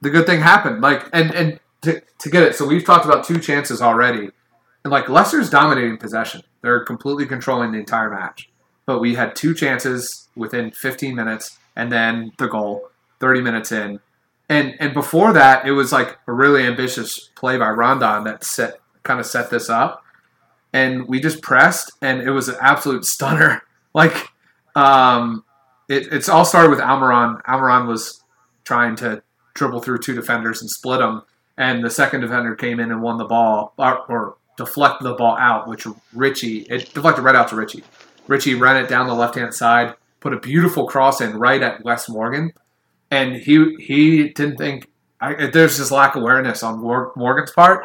[0.00, 0.82] the good thing happened.
[0.82, 4.30] Like, and and to, to get it, so we've talked about two chances already,
[4.84, 6.42] and like Leicester's dominating possession.
[6.62, 8.50] They're completely controlling the entire match.
[8.86, 14.00] But we had two chances within 15 minutes, and then the goal 30 minutes in.
[14.48, 18.80] And and before that, it was like a really ambitious play by Rondon that set
[19.02, 20.02] kind of set this up.
[20.72, 23.62] And we just pressed, and it was an absolute stunner.
[23.94, 24.30] Like,
[24.74, 25.44] um,
[25.86, 27.42] it, it's all started with Almiron.
[27.42, 28.24] Almiron was
[28.64, 31.24] trying to dribble through two defenders and split them,
[31.58, 35.36] and the second defender came in and won the ball or, or deflected the ball
[35.36, 37.84] out, which Richie it deflected right out to Richie.
[38.28, 41.84] Richie ran it down the left hand side, put a beautiful cross in right at
[41.84, 42.52] Wes Morgan,
[43.10, 44.88] and he he didn't think
[45.20, 47.84] I, there's just lack of awareness on Mor- Morgan's part.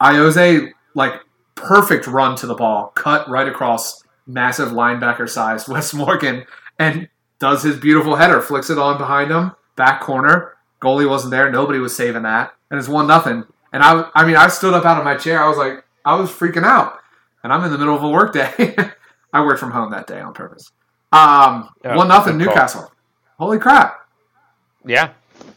[0.00, 1.20] Ayoze like
[1.54, 6.44] perfect run to the ball, cut right across massive linebacker size Wes Morgan,
[6.78, 7.08] and
[7.38, 10.54] does his beautiful header, flicks it on behind him, back corner.
[10.80, 13.44] Goalie wasn't there, nobody was saving that, and it's one nothing.
[13.72, 15.42] And I, I mean, I stood up out of my chair.
[15.42, 16.98] I was like, I was freaking out,
[17.42, 18.76] and I'm in the middle of a work day.
[19.32, 20.70] I worked from home that day on purpose.
[21.12, 22.54] Um, Yeah, one nothing good call.
[22.54, 22.92] Newcastle.
[23.38, 24.08] Holy crap!
[24.84, 25.12] Yeah,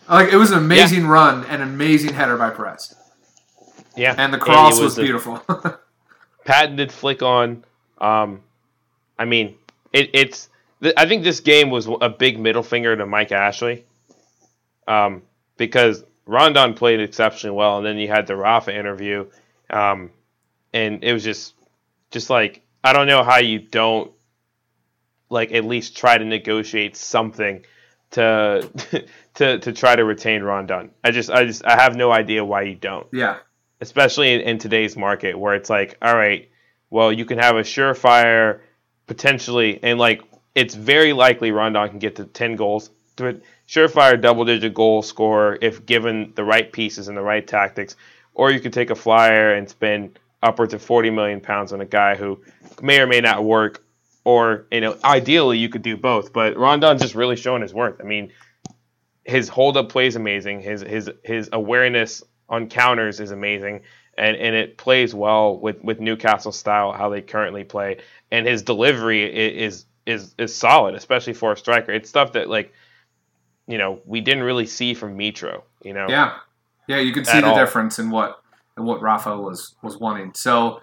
[0.10, 2.94] Like it was an amazing run and an amazing header by Perez,
[3.96, 4.16] yeah.
[4.18, 5.42] and the cross was, a beautiful.
[6.46, 7.64] patented flick on.
[8.00, 8.42] Um,
[9.18, 9.56] I mean,
[9.94, 10.50] it, it's.
[10.82, 13.86] th- I think this game was a big middle finger to Mike Ashley,
[14.88, 15.22] um,
[15.58, 19.28] because Rondon played exceptionally well, and then you had the Rafa interview,
[19.70, 20.12] um,
[20.74, 21.54] and it was just
[22.10, 24.12] just like I don't know how you don't
[25.30, 27.64] like at least try to negotiate something
[28.12, 28.70] to
[29.36, 30.92] to to try to retain Rondon.
[31.04, 33.08] I just I just I have no idea why you don't.
[33.12, 33.38] Yeah.
[33.82, 36.50] Especially in, in today's market where it's like, all right,
[36.90, 38.62] well you can have a surefire
[39.08, 40.22] potentially and like
[40.56, 42.92] it's very likely Rondon can get to ten goals.
[43.68, 47.96] Surefire double digit goal scorer if given the right pieces and the right tactics.
[48.34, 51.86] Or you could take a flyer and spend upwards of forty million pounds on a
[51.86, 52.42] guy who
[52.82, 53.84] may or may not work
[54.24, 56.34] or you know, ideally you could do both.
[56.34, 58.00] But Rondon's just really showing his worth.
[58.00, 58.32] I mean,
[59.24, 60.62] his hold up play is amazing.
[60.62, 63.82] His his his awareness on counters is amazing,
[64.18, 67.98] and and it plays well with with Newcastle style how they currently play.
[68.30, 71.92] And his delivery is is is solid, especially for a striker.
[71.92, 72.74] It's stuff that like
[73.68, 75.64] you know we didn't really see from Mitro.
[75.84, 76.38] You know, yeah,
[76.88, 77.56] yeah, you could see the all.
[77.56, 78.44] difference in what
[78.78, 80.34] in what Rafa was was wanting.
[80.36, 80.82] So.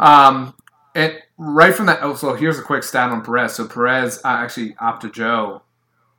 [0.00, 0.54] Um,
[0.94, 3.54] and right from that, oh, so here's a quick stat on Perez.
[3.54, 5.62] So Perez, uh, actually, Opta Joe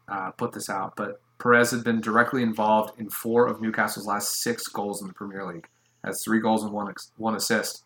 [0.08, 4.42] uh, put this out, but Perez had been directly involved in four of Newcastle's last
[4.42, 5.68] six goals in the Premier League.
[6.06, 7.84] Has three goals and one one assist,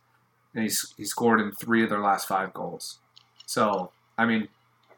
[0.53, 2.99] and he's he scored in three of their last five goals.
[3.45, 4.47] So I mean,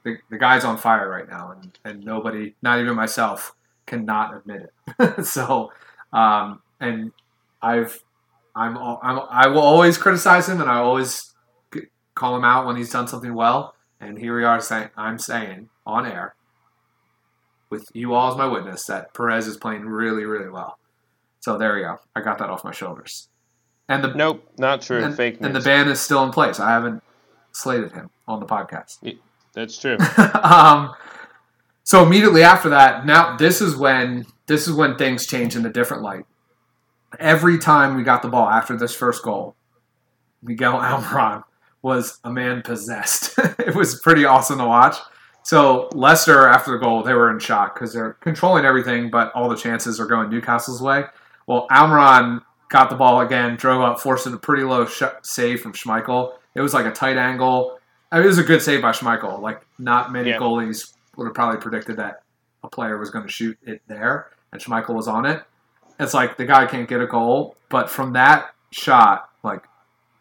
[0.03, 3.53] the, the guy's on fire right now, and, and nobody, not even myself,
[3.85, 5.25] cannot admit it.
[5.25, 5.71] so,
[6.13, 7.11] um, and
[7.61, 8.03] I've
[8.55, 11.33] I'm, I'm I will always criticize him, and I always
[12.15, 13.75] call him out when he's done something well.
[14.01, 16.35] And here we are saying, I'm saying on air,
[17.69, 20.77] with you all as my witness, that Perez is playing really, really well.
[21.39, 21.99] So there we go.
[22.15, 23.29] I got that off my shoulders.
[23.87, 25.03] And the nope, not true.
[25.03, 25.47] And, Fake news.
[25.47, 26.59] And the ban is still in place.
[26.59, 27.01] I haven't
[27.51, 28.97] slated him on the podcast.
[29.01, 29.13] Yeah,
[29.53, 29.97] that's true.
[30.43, 30.93] um,
[31.83, 35.71] so immediately after that, now this is when this is when things change in a
[35.71, 36.25] different light.
[37.19, 39.55] Every time we got the ball after this first goal,
[40.43, 41.43] Miguel Almiron
[41.81, 43.39] was a man possessed.
[43.59, 44.97] it was pretty awesome to watch.
[45.49, 49.49] So Leicester, after the goal, they were in shock because they're controlling everything, but all
[49.49, 51.05] the chances are going Newcastle's way.
[51.47, 55.73] Well, Almiron got the ball again, drove up, forced a pretty low sh- save from
[55.73, 56.33] Schmeichel.
[56.53, 57.79] It was like a tight angle.
[58.11, 59.41] I mean, it was a good save by Schmeichel.
[59.41, 60.37] Like not many yeah.
[60.37, 62.21] goalies would have probably predicted that
[62.63, 65.41] a player was going to shoot it there, and Schmeichel was on it.
[65.99, 69.63] It's like the guy can't get a goal, but from that shot, like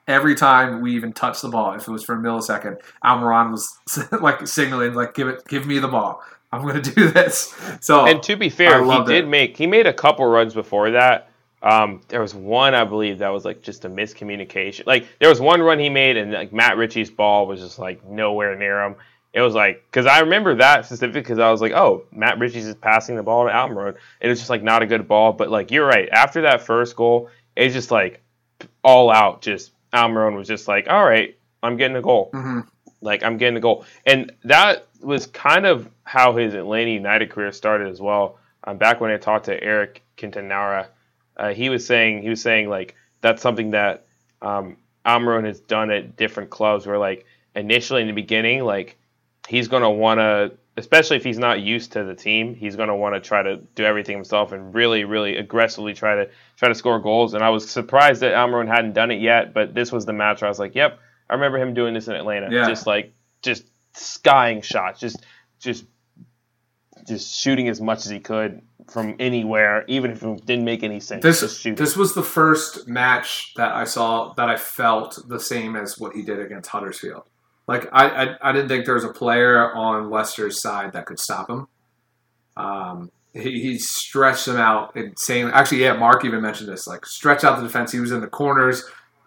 [0.08, 3.78] every time we even touched the ball, if it was for a millisecond, Almiron was
[4.20, 6.22] like signaling, like, "Give it, give me the ball.
[6.50, 9.28] I'm going to do this." So, and to be fair, he did it.
[9.28, 11.30] make he made a couple runs before that.
[11.60, 14.86] Um, there was one I believe that was like just a miscommunication.
[14.86, 18.04] Like there was one run he made, and like Matt Ritchie's ball was just like
[18.04, 18.96] nowhere near him.
[19.34, 22.66] It was like because I remember that specifically because I was like, oh, Matt Ritchie's
[22.66, 23.96] is passing the ball to Almiron.
[24.20, 26.08] It was just like not a good ball, but like you're right.
[26.10, 28.22] After that first goal, it's just like
[28.82, 32.30] all out, just Almiron was just like, all right, I'm getting a goal.
[32.32, 32.60] Mm-hmm.
[33.00, 37.52] Like I'm getting a goal, and that was kind of how his Atlanta United career
[37.52, 38.38] started as well.
[38.64, 40.88] Um, back when I talked to Eric Quintanara,
[41.36, 44.06] uh, he was saying he was saying like that's something that
[44.42, 46.86] um, Almiron has done at different clubs.
[46.86, 47.24] Where like
[47.54, 48.98] initially in the beginning, like
[49.48, 53.14] he's gonna want to, especially if he's not used to the team, he's gonna want
[53.14, 57.00] to try to do everything himself and really, really aggressively try to try to score
[57.00, 57.34] goals.
[57.34, 60.40] And I was surprised that Almiron hadn't done it yet, but this was the match
[60.40, 62.48] where I was like, yep, I remember him doing this in Atlanta.
[62.50, 62.66] Yeah.
[62.68, 63.12] Just like
[63.42, 65.24] just skying shots, just
[65.58, 65.84] just
[67.06, 71.00] just shooting as much as he could from anywhere, even if it didn't make any
[71.00, 71.22] sense.
[71.22, 75.98] This this was the first match that I saw that I felt the same as
[75.98, 77.24] what he did against Huddersfield.
[77.68, 81.20] Like I, I, I didn't think there was a player on Leicester's side that could
[81.20, 81.68] stop him.
[82.56, 85.52] Um, he, he stretched them out insanely.
[85.52, 86.86] Actually, yeah, Mark even mentioned this.
[86.86, 87.92] Like stretch out the defense.
[87.92, 88.82] He was in the corners,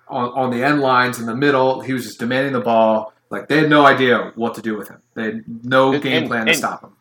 [0.08, 1.82] on, on the end lines, in the middle.
[1.82, 3.14] He was just demanding the ball.
[3.30, 5.02] Like they had no idea what to do with him.
[5.14, 6.94] They had no and, game plan and, to stop him.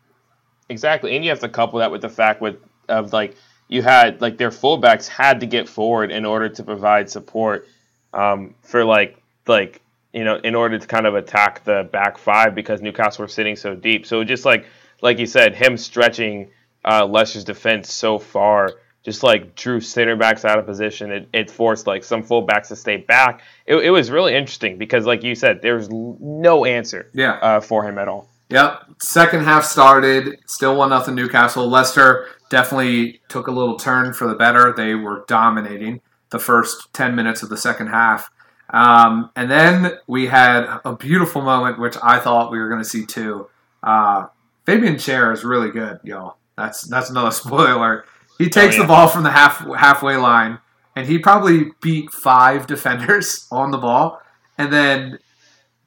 [0.68, 2.56] Exactly, and you have to couple that with the fact with
[2.88, 3.34] of like
[3.68, 7.66] you had like their fullbacks had to get forward in order to provide support
[8.12, 9.80] um, for like like
[10.12, 13.56] you know in order to kind of attack the back five because Newcastle were sitting
[13.56, 14.06] so deep.
[14.06, 14.66] So just like
[15.02, 16.50] like you said, him stretching
[16.84, 21.10] uh, Leicester's defense so far just like drew center backs out of position.
[21.10, 23.42] It, it forced like some fullbacks to stay back.
[23.66, 27.32] It, it, was really interesting because, like you said, there was no answer yeah.
[27.34, 28.28] Uh, for him at all.
[28.50, 28.82] Yep.
[28.98, 31.66] Second half started, still one nothing Newcastle.
[31.68, 34.72] Leicester definitely took a little turn for the better.
[34.76, 36.00] They were dominating
[36.30, 38.30] the first ten minutes of the second half.
[38.72, 42.88] Um, and then we had a beautiful moment, which I thought we were going to
[42.88, 43.48] see too.
[43.82, 44.26] Uh,
[44.64, 46.36] Fabian Schär is really good, y'all.
[46.56, 48.04] That's that's another spoiler.
[48.38, 48.82] He takes yeah.
[48.82, 50.58] the ball from the half halfway line,
[50.94, 54.20] and he probably beat five defenders on the ball,
[54.56, 55.18] and then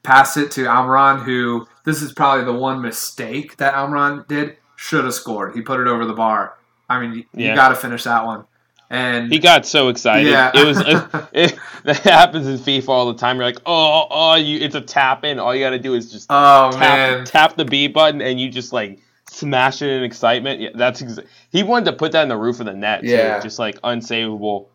[0.02, 4.56] passed it to Almiron, who this is probably the one mistake that Almiron did.
[4.76, 5.54] Should have scored.
[5.54, 6.58] He put it over the bar.
[6.90, 7.54] I mean, you, Yeah.
[7.54, 8.44] got to finish that one.
[8.90, 10.30] And He got so excited.
[10.30, 10.50] Yeah.
[10.54, 13.36] It was it, it, that happens in FIFA all the time.
[13.36, 15.38] You're like, oh, oh, you, it's a tap in.
[15.38, 18.40] All you got to do is just oh tap man, tap the B button, and
[18.40, 20.60] you just like smash it in excitement.
[20.60, 23.00] Yeah, that's exa- he wanted to put that in the roof of the net.
[23.02, 23.40] Too, Yeah.
[23.40, 24.68] just like unsavable.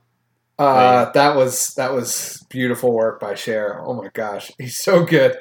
[0.57, 3.81] Uh, that was that was beautiful work by Schär.
[3.85, 5.37] Oh my gosh, he's so good.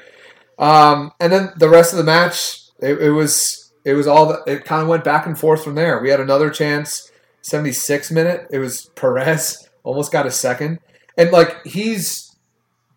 [0.58, 4.42] Um, and then the rest of the match, it, it was it was all the,
[4.46, 6.00] it kind of went back and forth from there.
[6.00, 7.10] We had another chance,
[7.48, 8.46] seventy six minute.
[8.50, 10.78] It was Perez almost got a second,
[11.16, 12.36] and like he's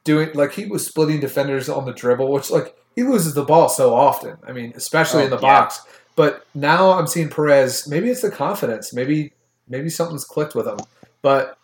[0.04, 3.70] doing like he was splitting defenders on the dribble, which like he loses the ball
[3.70, 4.38] so often.
[4.48, 5.42] I mean, especially Oh, in the yeah.
[5.62, 5.82] box.
[6.16, 7.88] But now I'm seeing Perez.
[7.88, 8.94] Maybe it's the confidence.
[8.94, 9.32] Maybe
[9.70, 10.78] maybe something's clicked with him.
[11.22, 11.58] But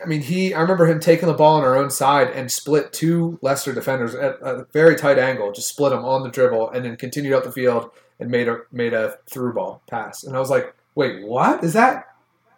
[0.00, 0.54] I mean, he.
[0.54, 4.14] I remember him taking the ball on our own side and split two Leicester defenders
[4.14, 5.50] at a very tight angle.
[5.50, 8.58] Just split them on the dribble and then continued up the field and made a
[8.70, 10.22] made a through ball pass.
[10.22, 12.04] And I was like, wait, what is that?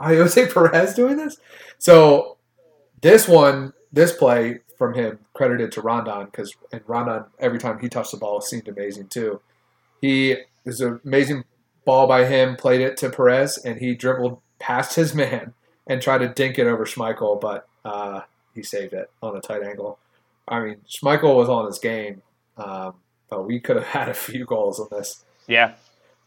[0.06, 1.38] Ayoze Perez doing this?
[1.78, 2.36] So
[3.00, 7.88] this one, this play from him credited to Rondon because and Rondon every time he
[7.88, 9.40] touched the ball seemed amazing too.
[10.00, 11.44] He there's an amazing
[11.84, 15.54] ball by him, played it to Perez, and he dribbled past his man
[15.86, 18.20] and tried to dink it over Schmeichel, but uh,
[18.54, 19.98] he saved it on a tight angle.
[20.46, 22.22] I mean, Schmeichel was on his game,
[22.56, 22.94] um,
[23.28, 25.24] but we could have had a few goals on this.
[25.46, 25.74] Yeah,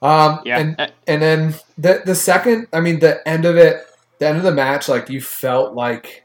[0.06, 0.60] Um, yeah.
[0.60, 3.84] and Uh, and then the the second, I mean, the end of it,
[4.20, 6.24] the end of the match, like you felt like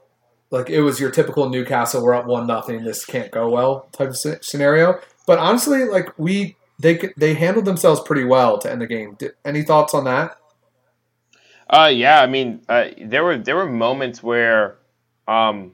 [0.50, 4.08] like it was your typical Newcastle, we're up one nothing, this can't go well type
[4.08, 5.00] of scenario.
[5.26, 9.14] But honestly, like we they could- they handled themselves pretty well to end the game.
[9.18, 10.36] Did, any thoughts on that?
[11.68, 14.76] Uh, yeah, I mean, uh, there were there were moments where,
[15.28, 15.72] um,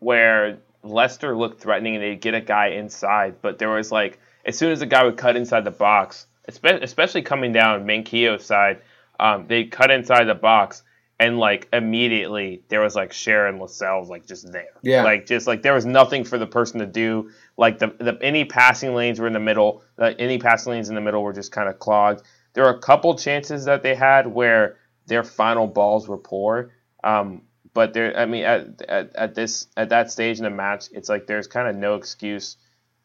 [0.00, 4.58] where Leicester looked threatening and they'd get a guy inside, but there was like as
[4.58, 8.82] soon as the guy would cut inside the box, especially coming down Manquillo's side,
[9.20, 10.82] um, they'd cut inside the box
[11.20, 15.02] and like immediately there was like Sharon Lascelles like just there, Yeah.
[15.02, 17.30] like just like there was nothing for the person to do.
[17.56, 21.00] Like the, the any passing lanes were in the middle, any passing lanes in the
[21.00, 22.22] middle were just kind of clogged.
[22.54, 24.76] There were a couple chances that they had where
[25.06, 26.70] their final balls were poor.
[27.02, 27.42] Um,
[27.74, 31.08] but there, I mean, at, at, at this at that stage in the match, it's
[31.08, 32.56] like there's kind of no excuse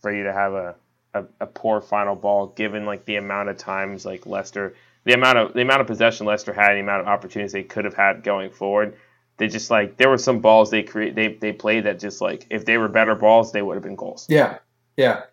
[0.02, 0.76] for you to have a,
[1.14, 5.38] a, a poor final ball, given like the amount of times like Leicester, the amount
[5.38, 8.24] of the amount of possession Leicester had, the amount of opportunities they could have had
[8.24, 8.96] going forward.
[9.38, 12.46] They just like there were some balls they create they they played that just like
[12.50, 14.28] if they were better balls, they would have been goals.
[14.30, 14.60] Yeah,
[14.96, 15.24] yeah.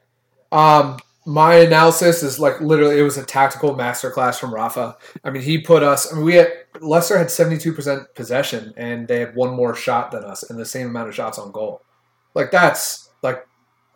[0.52, 4.96] Um, my analysis is like literally it was a tactical masterclass from Rafa.
[5.22, 6.10] I mean, he put us.
[6.10, 9.74] I mean, we had Leicester had seventy two percent possession, and they had one more
[9.74, 11.82] shot than us, and the same amount of shots on goal.
[12.34, 13.46] Like that's like,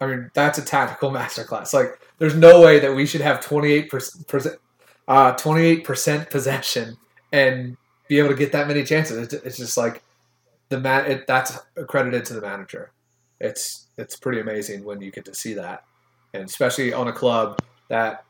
[0.04, 1.72] I mean, that's a tactical masterclass.
[1.74, 4.58] Like, there's no way that we should have twenty eight percent,
[5.08, 6.96] uh, twenty eight percent possession
[7.32, 7.76] and
[8.08, 9.16] be able to get that many chances.
[9.32, 10.02] It's, it's just like
[10.68, 11.10] the man.
[11.10, 12.92] It, that's accredited to the manager.
[13.40, 15.84] It's it's pretty amazing when you get to see that
[16.34, 18.24] and especially on a club that,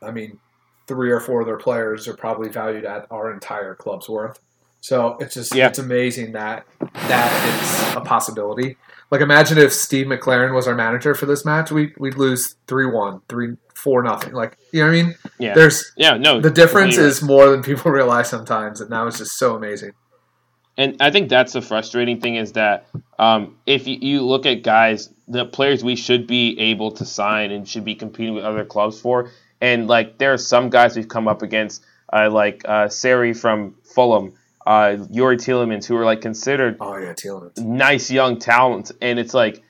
[0.00, 0.38] I mean,
[0.86, 4.38] three or four of their players are probably valued at our entire club's worth.
[4.80, 5.66] So it's just Yeah.
[5.68, 6.64] it's amazing that
[6.94, 8.76] that is a possibility.
[9.10, 13.22] Like imagine if Steve McClaren was our manager for this match, we we'd lose 3-1,
[13.28, 14.32] 3 4 nothing.
[14.32, 15.14] Like, you know what I mean?
[15.38, 16.40] Yeah, There's yeah, no.
[16.40, 19.92] the difference is more than people realize sometimes and that was just so amazing.
[20.76, 22.86] And I think that's the frustrating thing is that
[23.18, 27.50] um, if you, you look at guys, the players we should be able to sign
[27.50, 29.30] and should be competing with other clubs for,
[29.60, 33.74] and like there are some guys we've come up against, uh, like uh, Seri from
[33.82, 34.34] Fulham,
[34.68, 37.56] uh, Youri Tielemans, who are like considered Oh yeah, Tielemans.
[37.58, 39.62] nice young talents, and it's like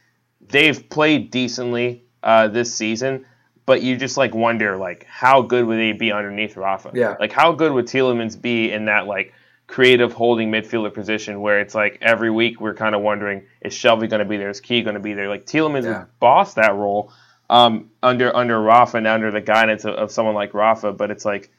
[0.49, 3.25] they've played decently uh, this season,
[3.65, 6.91] but you just like wonder like how good would they be underneath Rafa?
[6.95, 7.15] Yeah.
[7.21, 9.33] Like how good would Tielemans be in that like
[9.69, 14.09] creative holding midfielder position where it's like every week we're kind of wondering is Shelvey
[14.11, 14.51] going to be there?
[14.51, 15.29] Is Ki going to be there?
[15.29, 15.99] Like Tielemans Yeah.
[16.01, 17.13] would boss that role
[17.51, 21.25] um, under under Rafa and under the guidance of, of someone like Rafa, but it's
[21.25, 21.51] like.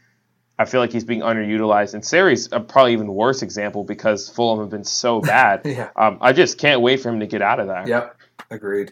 [0.59, 4.59] I feel like he's being underutilized, and Seri's a probably even worse example because Fulham
[4.59, 5.61] have been so bad.
[5.63, 5.89] Yeah.
[5.95, 7.87] Um, I just can't wait for him to get out of that.
[7.87, 8.17] Yep,
[8.51, 8.91] agreed.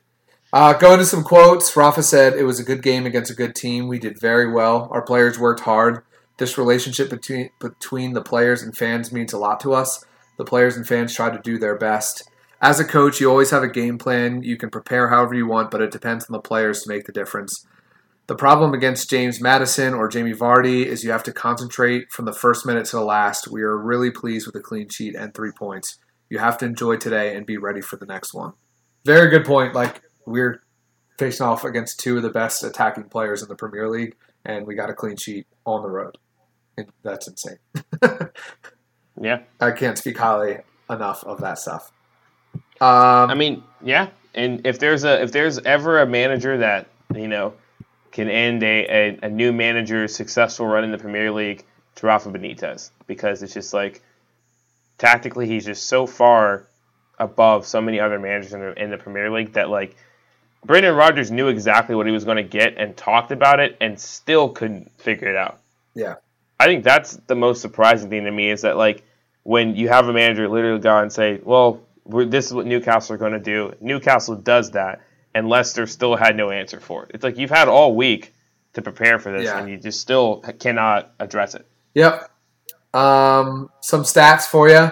[0.53, 3.53] Uh, going to some quotes, Rafa said it was a good game against a good
[3.53, 3.89] team.
[3.89, 4.88] We did very well.
[4.93, 6.03] Our players worked hard.
[6.38, 10.05] This relationship between between the players and fans means a lot to us.
[10.38, 12.24] The players and fans try to do their best.
[12.61, 14.41] As a coach, you always have a game plan.
[14.41, 17.11] You can prepare however you want, but it depends on the players to make the
[17.11, 17.68] difference.
[18.28, 22.34] The problem against James Maddison or Jamie Vardy is you have to concentrate from the
[22.34, 23.48] first minute to the last.
[23.48, 25.98] We are really pleased with the clean sheet and three points.
[26.30, 28.54] You have to enjoy today and be ready for the next one.
[29.06, 29.74] Very good point.
[29.74, 30.62] Like we're
[31.18, 34.76] facing off against two of the best attacking players in the Premier League, and we
[34.76, 36.18] got a clean sheet on the road.
[36.78, 37.58] And that's insane.
[39.22, 39.42] Yeah.
[39.60, 40.60] I can't speak highly
[40.90, 41.92] enough of that stuff.
[42.80, 44.10] Um, I mean, yeah.
[44.36, 47.54] And if there's a if there's ever a manager that you know
[48.18, 51.63] can end a, a, a new manager's successful run in the Premier League,
[51.93, 54.01] it's Rafa Benitez because it's just like
[54.97, 56.65] tactically he's just so far
[57.20, 59.95] above so many other managers in the, in the Premier League that like
[60.65, 63.99] Brendan Rodgers knew exactly what he was going to get and talked about it and
[63.99, 65.59] still couldn't figure it out.
[65.93, 66.15] yeah,
[66.59, 69.03] I think that's the most surprising thing to me is that like
[69.43, 73.13] when you have a manager literally go and say, "Well, we're, this is what Newcastle
[73.13, 75.01] are going to do." Newcastle does that,
[75.38, 77.12] and Leicester still had no answer for it.
[77.14, 78.34] It's like you've had all week
[78.74, 79.60] to prepare for this, Yeah.
[79.60, 81.66] and you just still cannot address it.
[81.94, 82.30] Yep.
[82.94, 84.90] Um, some stats for you.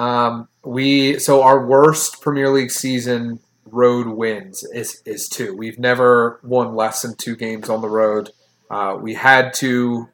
[0.00, 5.56] Um, we so our worst Premier League season road wins is is two.
[5.56, 8.30] We've never won less than two games on the road.
[8.70, 10.08] Uh, we had two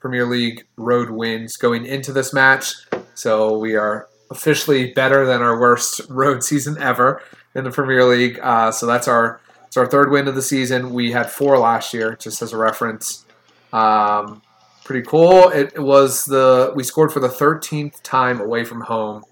[0.00, 2.74] Premier League road wins going into this match,
[3.14, 7.22] so we are officially better than our worst road season ever
[7.54, 8.38] in the Premier League.
[8.42, 10.92] Uh, so that's our it's our third win of the season.
[10.92, 13.24] We had four last year, just as a reference.
[13.72, 14.42] Um,
[14.84, 15.48] pretty cool.
[15.48, 19.24] It, it was the we scored for the 13th time away from home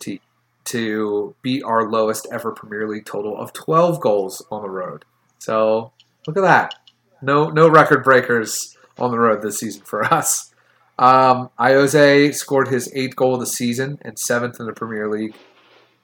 [0.00, 0.18] to
[0.64, 5.04] to beat our lowest ever Premier League total of 12 goals on the road.
[5.38, 5.92] So
[6.26, 6.74] look at that.
[7.22, 10.52] No no record breakers on the road this season for us.
[10.98, 15.34] Um, Ayoze scored his eighth goal of the season and seventh in the Premier League.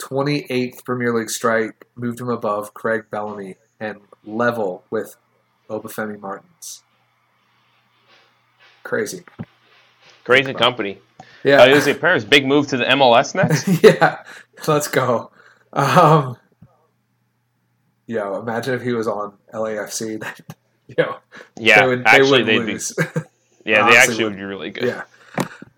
[0.00, 5.16] 28th Premier League strike moved him above Craig Bellamy and level with
[5.68, 6.82] Obafemi Martins.
[8.82, 9.24] Crazy.
[10.24, 10.98] Crazy company.
[11.44, 11.62] Yeah.
[11.62, 13.68] Uh, is it Paris big move to the MLS next?
[13.82, 14.22] yeah,
[14.66, 15.30] let's go.
[15.72, 16.36] Um,
[18.06, 20.22] yo, imagine if he was on LAFC.
[20.98, 21.16] yo,
[21.56, 22.92] Yeah, they would, they actually they'd lose.
[22.94, 23.04] be.
[23.64, 24.84] Yeah, honestly they actually would be really good.
[24.84, 25.02] yeah,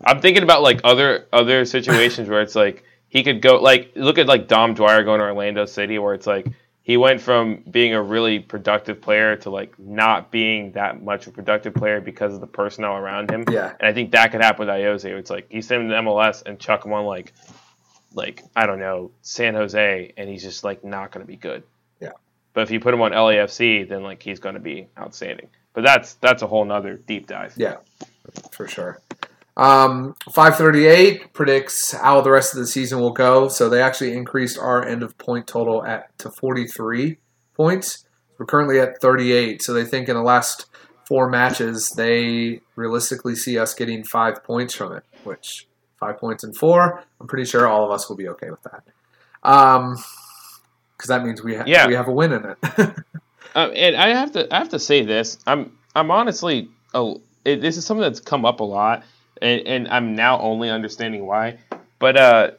[0.05, 4.17] I'm thinking about like other other situations where it's like he could go like look
[4.17, 6.47] at like Dom Dwyer going to Orlando City where it's like
[6.81, 11.35] he went from being a really productive player to like not being that much of
[11.35, 13.45] a productive player because of the personnel around him.
[13.51, 15.05] yeah, And I think that could happen with Ayoze.
[15.05, 17.35] It's like you send him to MLS and chuck him on like
[18.15, 21.65] like I don't know San Jose, and he's just like not going to be good.
[22.01, 22.13] Yeah.
[22.55, 25.49] But if you put him on LAFC, then like he's going to be outstanding.
[25.75, 27.53] But that's that's a whole nother deep dive.
[27.59, 27.77] yeah,
[28.53, 29.03] for sure.
[29.57, 33.49] Um, 538 predicts how the rest of the season will go.
[33.49, 37.19] So they actually increased our end of point total at to 43
[37.55, 38.05] points.
[38.39, 39.63] We're currently at 38.
[39.63, 40.67] So they think in the last
[41.07, 45.67] four matches, they realistically see us getting five points from it, which
[46.01, 48.83] five points in four, I'm pretty sure all of us will be okay with that.
[49.43, 49.97] Um,
[50.97, 51.87] because that means we, ha- Yeah.
[51.89, 52.59] we have a win in it.
[53.55, 55.37] Um, and I have to I have to say this.
[55.47, 59.03] I'm I'm honestly oh it, this is something that's come up a lot,
[59.41, 61.59] and, and I'm now only understanding why.
[61.99, 62.51] But uh,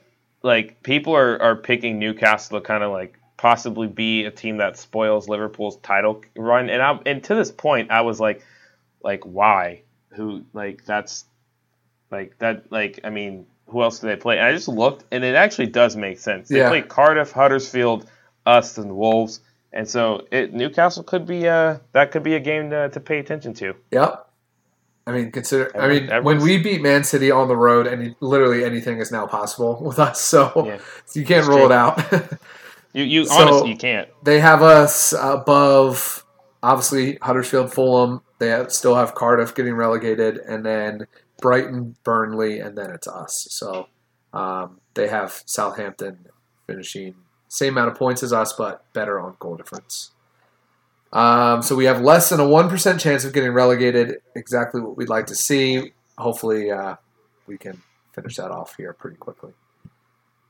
[0.41, 4.77] like people are are picking Newcastle to kind of like possibly be a team that
[4.77, 8.43] spoils Liverpool's title run, and I and to this point I was like
[9.03, 9.81] like why
[10.15, 11.25] who like that's
[12.11, 14.37] like that like I mean who else do they play?
[14.37, 16.47] And I just looked, and it actually does make sense.
[16.49, 16.69] They Yeah.
[16.69, 18.07] play Cardiff, Huddersfield,
[18.45, 19.39] us, and Wolves.
[19.71, 23.17] And so it, Newcastle could be uh, that could be a game to, to pay
[23.17, 23.73] attention to.
[23.91, 24.22] Yep.
[25.05, 25.69] I mean, consider.
[25.77, 29.27] I mean, when we beat Man City on the road, and literally anything is now
[29.27, 30.79] possible with us, so Yeah.
[31.13, 31.65] you can't rule true.
[31.67, 32.01] it out.
[32.95, 34.07] You you So- honestly you can't.
[34.23, 36.23] they have us above,
[36.61, 38.21] obviously Huddersfield, Fulham.
[38.37, 41.07] They have, still have Cardiff getting relegated, and then
[41.41, 43.47] Brighton, Burnley, and then it's us.
[43.49, 43.87] So
[44.31, 46.27] um, they have Southampton
[46.67, 47.15] finishing
[47.47, 50.11] same amount of points as us, but better on goal difference.
[51.13, 54.17] Um, so we have less than a one percent chance of getting relegated.
[54.35, 55.93] Exactly what we'd like to see.
[56.17, 56.95] Hopefully, uh,
[57.45, 57.81] we can
[58.13, 59.53] finish that off here pretty quickly.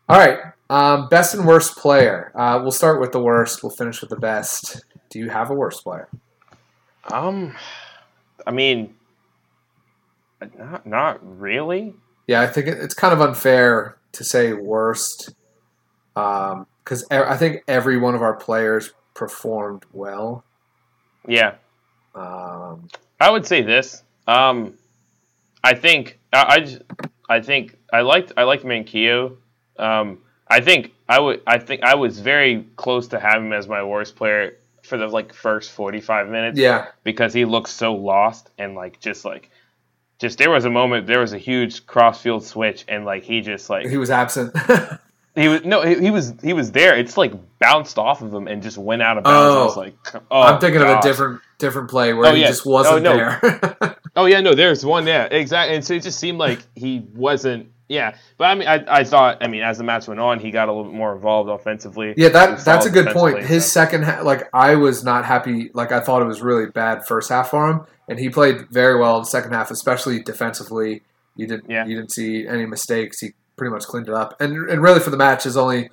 [0.08, 0.40] All right,
[0.70, 2.32] um, best and worst player.
[2.34, 3.62] Uh, we'll start with the worst.
[3.62, 4.86] We'll finish with the best.
[5.10, 6.10] Do you have a worst player?
[7.12, 7.56] Um,
[8.48, 8.96] I mean,
[10.58, 11.94] not not really.
[12.26, 15.36] Yeah, I think it, it's kind of unfair to say worst
[16.14, 20.46] because I think every one of our players performed well.
[21.28, 21.56] Yeah,
[22.16, 22.88] Um,
[23.20, 24.04] I would say this.
[24.28, 24.74] Um,
[25.64, 26.80] I think I,
[27.30, 29.38] I, I think I liked I liked Manquillo.
[29.78, 33.68] Um, I think I would I think I was very close to having him as
[33.68, 36.60] my worst player for the like first forty five minutes.
[36.60, 36.88] Yeah.
[37.04, 39.50] because he looked so lost and like just like
[40.20, 43.42] just there was a moment there was a huge cross field switch and like he
[43.42, 44.54] just like He was absent.
[45.36, 48.48] he was no he, he was he was there it's like bounced off of him
[48.48, 49.66] and just went out of bounds I Oh.
[49.66, 49.96] was like
[50.32, 52.48] oh I'm thinking of a different different play where Oh, he yeah.
[52.48, 53.38] just wasn't Oh, no.
[53.42, 53.98] there.
[54.16, 57.70] oh yeah no there's one yeah exactly and so it just seemed like he wasn't
[57.90, 60.52] yeah but I mean I, I thought I mean as the match went on he
[60.52, 63.40] got a little bit more involved offensively yeah, that that's a good point.
[63.44, 65.70] His so- second half, like I was not happy.
[65.74, 68.98] Like I thought it was really bad first half for him, and he played very
[69.00, 71.02] well in the second half, especially defensively.
[71.36, 71.86] You didn't Yeah.
[71.86, 73.20] you didn't see any mistakes.
[73.20, 75.90] He pretty much cleaned it up, and and really for the match is only.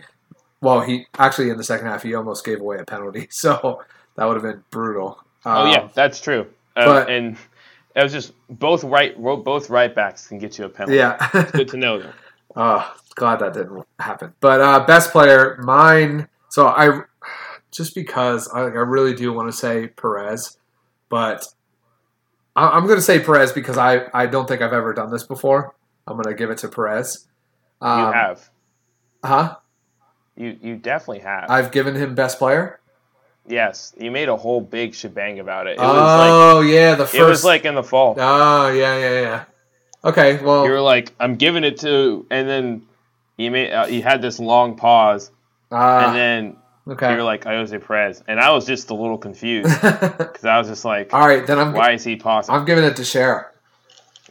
[0.63, 3.83] Well, he actually in the second half he almost gave away a penalty, so
[4.17, 5.19] that would have been brutal.
[5.47, 6.47] Oh Um, yeah, that's true.
[6.77, 7.37] Uh, but- and
[7.97, 10.97] it was just both right both right backs can get you a penalty.
[10.99, 11.29] yeah.
[11.35, 12.13] it's Good to know though.
[12.57, 14.35] Oh, glad that didn't happen.
[14.41, 16.29] But uh, best player, mine.
[16.49, 17.03] So I
[17.71, 20.59] just because I, I really do want to say Perez,
[21.09, 21.47] but
[22.57, 25.23] I, I'm going to say Perez because I I don't think I've ever done this
[25.23, 25.75] before.
[26.09, 27.29] I'm going to give it to Perez.
[27.81, 28.51] Um, you have.
[29.25, 29.57] huh?
[30.37, 31.51] You you definitely have.
[31.51, 32.81] I've given him best player.
[33.47, 35.73] yes, you made a whole big shebang about it.
[35.73, 37.15] It was like oh yeah, the first.
[37.15, 38.15] it was like in the fall.
[38.19, 39.45] Oh yeah, yeah, yeah.
[40.03, 42.83] Okay, well, You were like, I'm giving it to, and then
[43.37, 45.31] you made uh, you had this long pause,
[45.71, 46.57] uh, and then
[46.89, 47.11] okay.
[47.11, 50.69] you were like Ayoze Perez, and I was just a little confused because I was
[50.69, 52.55] just like, All right, then I'm why is he pausing?
[52.55, 53.47] I'm giving it to Schär.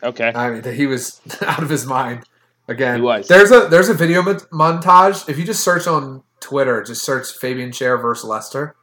[0.02, 2.24] Okay, I mean, he was out of his mind
[2.70, 3.02] again.
[3.28, 4.40] There's a there's a video mon-
[4.82, 5.28] montage.
[5.28, 8.76] If you just search on Twitter, just search Fabian Schär versus Leicester,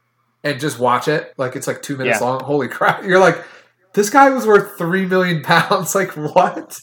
[0.43, 1.33] and just watch it.
[1.37, 2.27] Like it's like two minutes Yeah.
[2.27, 2.43] long.
[2.43, 3.03] Holy crap!
[3.03, 3.43] You're like,
[3.93, 5.95] this guy was worth three million pounds.
[5.95, 6.79] Like what?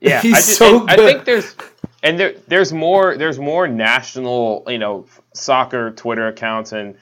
[0.00, 1.54] Yeah, he's I, just, so I think there's
[2.02, 6.96] and there there's more there's more national you know soccer Twitter accounts and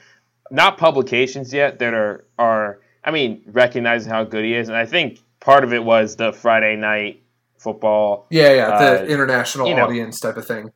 [0.51, 4.85] not publications yet that are are I mean recognizing how good he is and I
[4.85, 7.20] think part of it was the Friday night
[7.61, 9.83] football yeah, yeah, the Uh, international you know.
[9.85, 10.71] audience type of thing.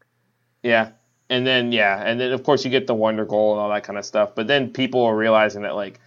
[0.63, 0.89] yeah
[1.29, 3.83] and then yeah and then of course you get the wonder goal and all that
[3.83, 5.99] kind of stuff but then people are realizing that like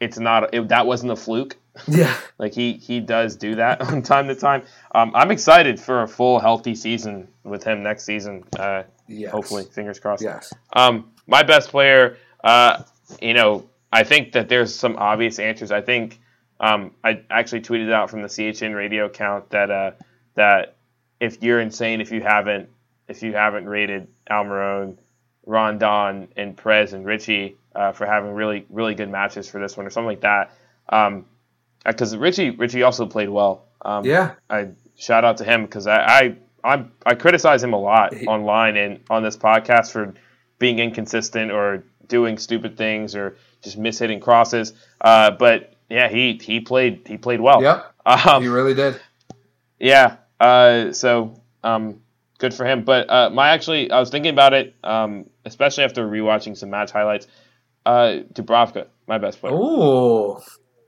[0.00, 1.56] it's not it, that wasn't a fluke
[1.88, 4.62] Yeah, like he he does do that from time to time.
[4.94, 8.44] Um, I'm excited for a full healthy season with him next season.
[8.58, 9.30] Uh, yes.
[9.30, 10.22] hopefully, fingers crossed.
[10.22, 10.52] Yes.
[10.74, 12.82] Um, my best player, uh,
[13.20, 15.70] you know, I think that there's some obvious answers.
[15.70, 16.18] I think
[16.60, 19.90] um, I actually tweeted out from the CHN radio account that uh,
[20.34, 20.76] that
[21.20, 22.68] if you're insane if you haven't
[23.08, 24.96] if you haven't rated Almiron,
[25.44, 29.86] Rondon, and Prez and Ritchie uh, for having really really good matches for this one
[29.86, 30.52] or something like that.
[30.88, 31.26] Um,
[31.84, 33.64] because Ritchie Ritchie also played well.
[33.82, 34.32] Um, Yeah.
[34.50, 38.76] I shout out to him because I, I I I criticize him a lot online
[38.76, 40.14] and on this podcast for
[40.58, 44.72] being inconsistent or doing stupid things or just mishitting crosses.
[45.00, 47.62] Uh, but yeah, he he played he played well.
[47.62, 47.92] Yep.
[48.06, 49.00] Um, He really did.
[49.78, 50.16] yeah.
[50.38, 52.00] Uh, so um,
[52.38, 52.84] good for him.
[52.84, 56.90] But uh, my actually, I was thinking about it, um, especially after rewatching some match
[56.90, 57.26] highlights.
[57.84, 59.54] Uh, Dubravka, my best player.
[59.54, 60.38] Ooh,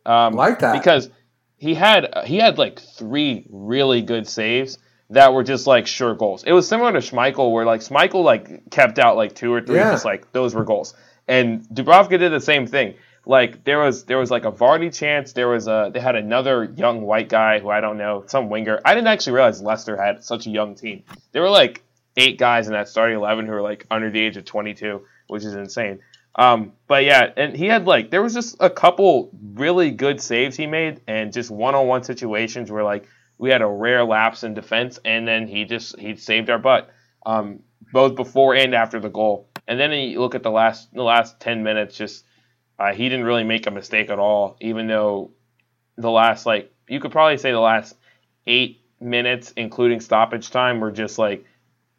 [0.05, 0.73] Um, like that.
[0.73, 1.11] because
[1.57, 4.79] he had he had like three really good saves
[5.11, 6.45] that were just like sure goals.
[6.45, 9.77] It was similar to Schmeichel, where like Schmeichel like kept out like two or three,
[9.77, 9.93] Yeah.
[9.93, 10.95] just like those were goals.
[11.27, 12.95] And Dubravka did the same thing.
[13.29, 15.35] Like there was there was like a Vardy chance.
[15.35, 18.81] There was a they had another young white guy who I don't know, some winger.
[18.87, 21.05] I didn't actually realize Leicester had such a young team.
[21.33, 21.83] There were like
[22.17, 25.03] eight guys in that starting eleven who were like under the age of twenty two,
[25.27, 26.01] which is insane.
[26.37, 30.57] Um, but yeah, and he had like there was just a couple really good saves
[30.57, 33.07] he made, and just one on one situations where like
[33.37, 36.89] we had a rare lapse in defense, and then he just he saved our butt,
[37.27, 37.61] um,
[37.93, 39.51] both before and after the goal.
[39.67, 42.25] And then you look at the last the last ten minutes, just
[42.79, 45.31] uh, he didn't really make a mistake at all, even though
[45.97, 47.95] the last like you could probably say the last
[48.47, 51.45] eight minutes, including stoppage time, were just like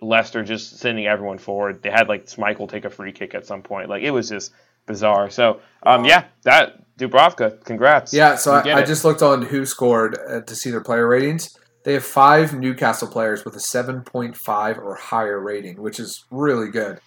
[0.01, 1.83] Leicester just sending everyone forward.
[1.83, 3.89] They had like Michael take a free kick at some point.
[3.89, 4.51] Like it was just
[4.85, 5.29] bizarre.
[5.29, 8.13] So um, yeah, that Dubravka, congrats.
[8.13, 11.49] Yeah, so I, I just looked on WhoScored uh, to see their player ratings.
[11.85, 16.99] They have five Newcastle players with a 7.5 or higher rating, which is really good.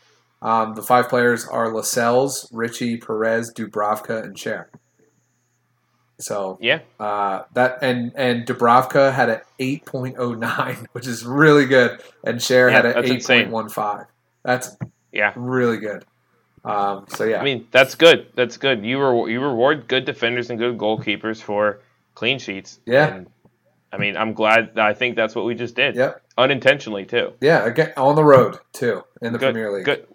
[0.43, 4.67] Um, the five players are Lascelles, Ritchie, Perez, Dubravka, and Schär.
[6.19, 12.39] So yeah, uh, that and and Dubravka had an 8.09, which is really good, and
[12.39, 14.07] Schär Yeah, had an 8.15.
[14.45, 14.77] That's
[15.13, 15.33] yeah.
[15.37, 16.05] really good.
[16.65, 18.29] Um, so yeah, I mean that's good.
[18.37, 18.85] That's good.
[18.85, 21.81] You re- you reward good defenders and good goalkeepers for
[22.15, 22.79] clean sheets.
[22.87, 23.15] Yeah.
[23.17, 23.27] And,
[23.93, 24.79] I mean, I'm glad.
[24.79, 25.97] I think that's what we just did.
[25.97, 27.33] yep, Unintentionally too.
[27.41, 27.65] yeah.
[27.67, 29.55] Again, on the road too in the good.
[29.55, 29.85] Premier League.
[29.85, 30.07] Good.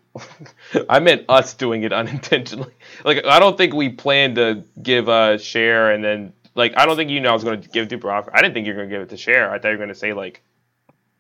[0.90, 2.74] I meant us doing it unintentionally.
[3.06, 6.96] Like I don't think we planned to give a Schär and then like I don't
[6.96, 8.30] think you know I was going to give Dubravka.
[8.34, 9.50] I didn't think you were going to give it to Schär.
[9.50, 10.42] I thought you were going to say like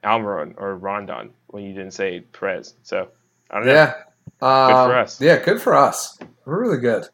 [0.03, 2.73] Almiron or Rondon when you didn't say Prez.
[2.83, 3.09] So
[3.51, 3.73] I don't know.
[3.73, 3.93] Yeah.
[4.41, 5.21] Um, for us.
[5.21, 6.17] Yeah, good for us.
[6.45, 7.07] We're really good.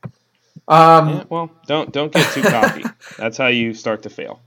[0.67, 2.83] Um, Yeah, well, don't don't get too cocky.
[3.17, 4.41] That's how you start to fail.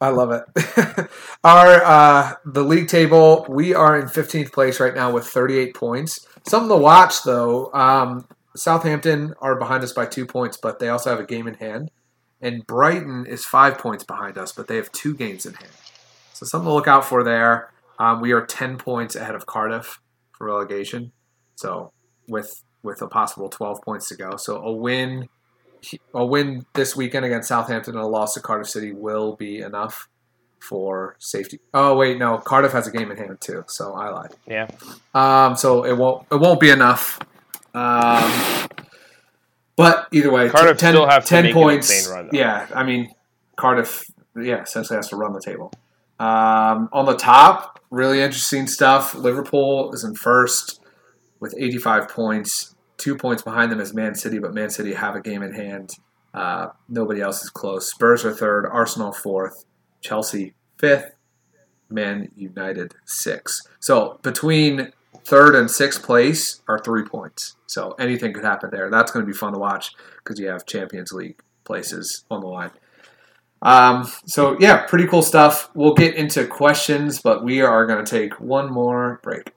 [0.00, 1.08] I love it.
[1.44, 6.26] Our uh, the league table, we are in 15th place right now with 38 points.
[6.46, 7.72] Something to watch though.
[7.72, 11.54] Um, Southampton are behind us by two points, but they also have a game in
[11.54, 11.90] hand.
[12.40, 15.70] And Brighton is five points behind us, but they have two games in hand.
[16.32, 17.70] So something to look out for there.
[17.98, 20.00] Um, we are 10 points ahead of Cardiff
[20.32, 21.12] for relegation.
[21.54, 21.92] So
[22.28, 24.36] with with a possible 12 points to go.
[24.36, 25.28] So a win
[26.14, 30.08] a win this weekend against Southampton and a loss to Cardiff City will be enough
[30.62, 31.60] for safety.
[31.74, 34.30] Oh wait, no, Cardiff has a game in hand too, so I lied.
[34.46, 34.68] Yeah.
[35.14, 37.18] Um, so it won't it won't be enough.
[37.74, 38.68] Um,
[39.76, 42.08] but either way, Cardiff 10, still have to 10 make points.
[42.08, 43.12] run, yeah, I mean
[43.56, 44.04] Cardiff,
[44.36, 45.72] yeah, essentially has to run the table.
[46.18, 49.14] Um, on the top, really interesting stuff.
[49.14, 50.80] Liverpool is in first
[51.40, 52.74] with 85 points.
[52.96, 55.90] Two points behind them is Man City, but Man City have a game in hand.
[56.32, 57.90] Uh, nobody else is close.
[57.90, 59.64] Spurs are third, Arsenal fourth,
[60.02, 61.14] Chelsea fifth,
[61.88, 63.66] Man United sixth.
[63.80, 64.92] So between
[65.24, 67.56] third and sixth place are three points.
[67.66, 68.90] So anything could happen there.
[68.90, 72.48] That's going to be fun to watch because you have Champions League places on the
[72.48, 72.70] line.
[73.62, 75.70] Um, so yeah, pretty cool stuff.
[75.74, 79.52] We'll get into questions, but we are going to take one more break.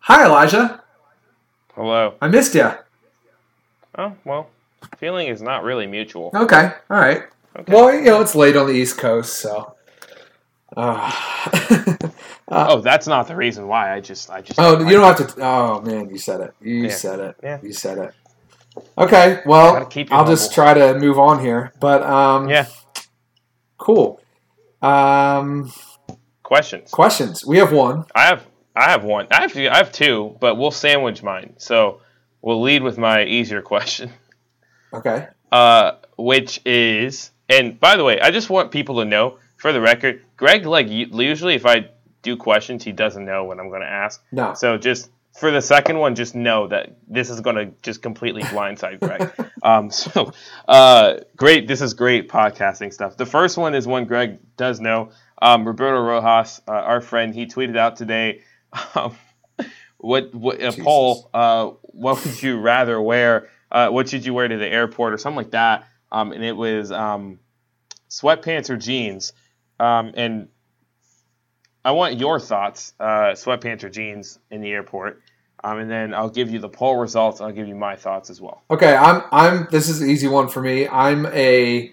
[0.00, 0.82] Hi, Elijah.
[1.74, 2.14] Hello.
[2.20, 2.70] I missed you.
[3.96, 4.50] Oh well,
[4.98, 6.30] feeling is not really mutual.
[6.34, 7.24] Okay, all right.
[7.58, 7.72] Okay.
[7.72, 9.74] Well, you know it's late on the East Coast, so.
[10.76, 11.10] Uh,
[12.48, 13.94] oh, that's not the reason why.
[13.94, 14.60] I just, I just.
[14.60, 15.42] oh, you don't have to.
[15.44, 16.54] Oh man, you said it.
[16.60, 16.88] You Yeah.
[16.90, 17.36] said it.
[17.42, 17.58] Yeah.
[17.62, 18.14] You said it.
[18.96, 21.72] Okay, well, I'll just try to move on here.
[21.80, 22.66] But um, Yeah.
[23.76, 24.20] cool.
[24.82, 25.72] Um,
[26.44, 26.90] Questions.
[26.92, 27.44] questions.
[27.44, 28.04] We have one.
[28.14, 28.46] I have,
[28.76, 29.26] I have one.
[29.32, 31.54] I have, I have two, but we'll sandwich mine.
[31.58, 32.00] So
[32.40, 34.12] we'll lead with my easier question.
[34.94, 35.26] Okay.
[35.50, 39.80] uh, which is, and by the way, I just want people to know, for the
[39.80, 41.88] record, Greg, like usually if I
[42.22, 44.22] do questions, he doesn't know what I'm going to ask.
[44.32, 44.54] No.
[44.54, 48.42] So just for the second one, just know that this is going to just completely
[48.42, 49.50] blindside Greg.
[49.62, 50.32] um, so
[50.66, 53.16] uh, great, this is great podcasting stuff.
[53.16, 55.10] The first one is one Greg does know.
[55.40, 58.42] Um, Roberto Rojas, uh, our friend, he tweeted out today.
[58.94, 59.16] Um,
[59.98, 60.84] what, what a Jesus.
[60.84, 61.30] poll?
[61.32, 63.48] Uh, what would you rather wear?
[63.70, 65.86] Uh, what should you wear to the airport or something like that?
[66.10, 67.38] Um, and it was um,
[68.08, 69.32] sweatpants or jeans.
[69.78, 70.48] Um, and
[71.84, 75.22] I want your thoughts, uh, sweatpants or jeans in the airport.
[75.62, 77.40] Um, and then I'll give you the poll results.
[77.40, 78.62] And I'll give you my thoughts as well.
[78.70, 80.86] Okay, I'm I'm this is an easy one for me.
[80.88, 81.92] I'm a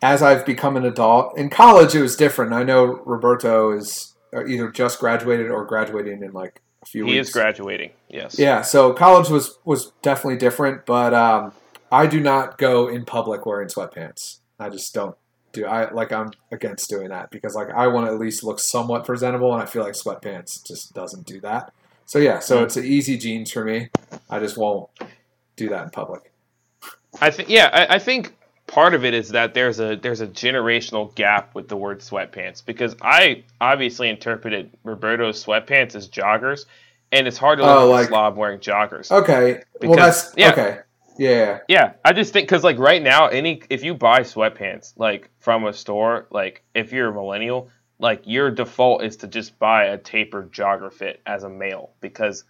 [0.00, 1.36] as I've become an adult.
[1.36, 2.52] In college it was different.
[2.52, 7.28] I know Roberto is either just graduated or graduating in like a few He weeks.
[7.28, 7.90] is graduating.
[8.08, 8.38] Yes.
[8.38, 11.52] Yeah, so college was was definitely different, but um,
[11.92, 14.38] I do not go in public wearing sweatpants.
[14.58, 15.14] I just don't
[15.52, 15.66] do.
[15.66, 19.04] I like I'm against doing that because like I want to at least look somewhat
[19.04, 21.72] presentable, and I feel like sweatpants just doesn't do that.
[22.06, 22.64] So yeah, so hmm.
[22.64, 23.90] it's an easy jeans for me.
[24.30, 24.88] I just won't
[25.56, 26.32] do that in public.
[27.20, 28.34] I think yeah, I, I think
[28.66, 32.64] part of it is that there's a there's a generational gap with the word sweatpants
[32.64, 36.64] because I obviously interpreted Roberto's sweatpants as joggers,
[37.12, 39.12] and it's hard to look Oh, like slob wearing joggers.
[39.12, 40.52] Okay, well Because- that's yeah.
[40.52, 40.78] okay.
[41.18, 45.30] Yeah, Yeah, I just think because like right now, any if you buy sweatpants like
[45.38, 49.84] from a store, like if you're a millennial, like your default is to just buy
[49.86, 52.44] a tapered jogger fit as a male because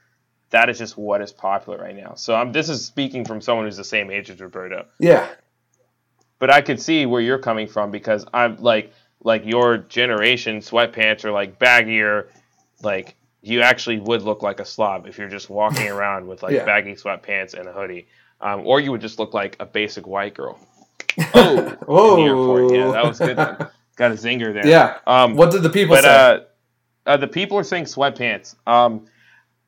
[0.51, 2.15] that is just what is popular right now.
[2.15, 4.87] So I'm this is speaking from someone who's the same age as Roberto.
[5.01, 5.29] yeah,
[6.39, 8.93] but I could see where you're coming from because I'm like
[9.25, 12.27] like your generation sweatpants are like baggier,
[12.83, 16.53] like you actually would look like a slob if you're just walking around with like
[16.55, 16.65] Yeah.
[16.65, 18.07] baggy sweatpants and a hoodie,
[18.43, 20.59] um, or you would just look like a basic white girl.
[21.35, 22.17] Oh, in Whoa.
[22.17, 22.75] the airport.
[22.75, 23.37] yeah, that was good.
[23.97, 24.67] Got a zinger there.
[24.67, 24.99] yeah.
[25.07, 26.09] Um, What did the people but say?
[26.11, 26.41] uh,
[27.05, 28.55] uh, the people are saying sweatpants.
[28.67, 29.07] Um,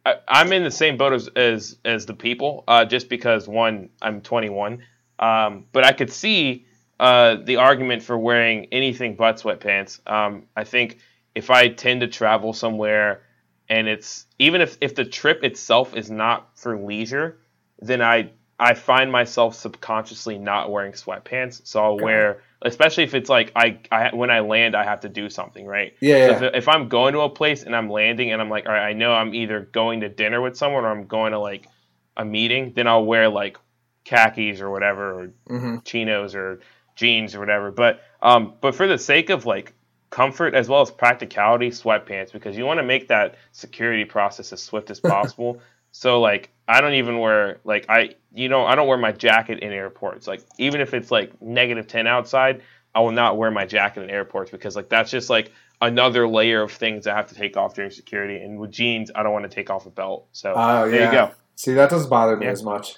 [0.06, 3.90] I, I'm in the same boat as as, as the people, uh, just because one,
[4.00, 4.82] I'm 21.
[5.18, 6.64] Um, but I could see
[6.98, 10.00] uh, the argument for wearing anything but sweatpants.
[10.10, 10.98] Um, I think
[11.34, 13.22] if I tend to travel somewhere
[13.68, 17.38] and it's even if, if the trip itself is not for leisure,
[17.80, 23.28] then I I find myself subconsciously not wearing sweatpants, so I'll wear, especially if it's
[23.28, 25.94] like I, I when I land, I have to do something, right?
[26.00, 28.66] Yeah, So if, if I'm going to a place and I'm landing and I'm like,
[28.66, 31.38] all right, I know I'm either going to dinner with someone or I'm going to
[31.40, 31.68] like
[32.16, 33.58] a meeting, then I'll wear like
[34.04, 36.60] khakis or whatever, or hmm chinos or
[36.96, 37.70] jeans or whatever.
[37.70, 39.74] But um, but for the sake of like
[40.10, 44.62] comfort as well as practicality, sweatpants because you want to make that security process as
[44.62, 45.60] swift as possible.
[45.96, 49.60] So like I don't even wear like I you know I don't wear my jacket
[49.60, 50.26] in airports.
[50.26, 52.62] Like even if it's like negative ten outside,
[52.96, 56.62] I will not wear my jacket in airports because like that's just like another layer
[56.62, 58.42] of things I have to take off during security.
[58.42, 60.26] And with jeans, I don't want to take off a belt.
[60.32, 61.06] So Oh, there yeah.
[61.06, 61.30] you go.
[61.54, 62.52] See, that doesn't bother me Yeah.
[62.52, 62.96] as much.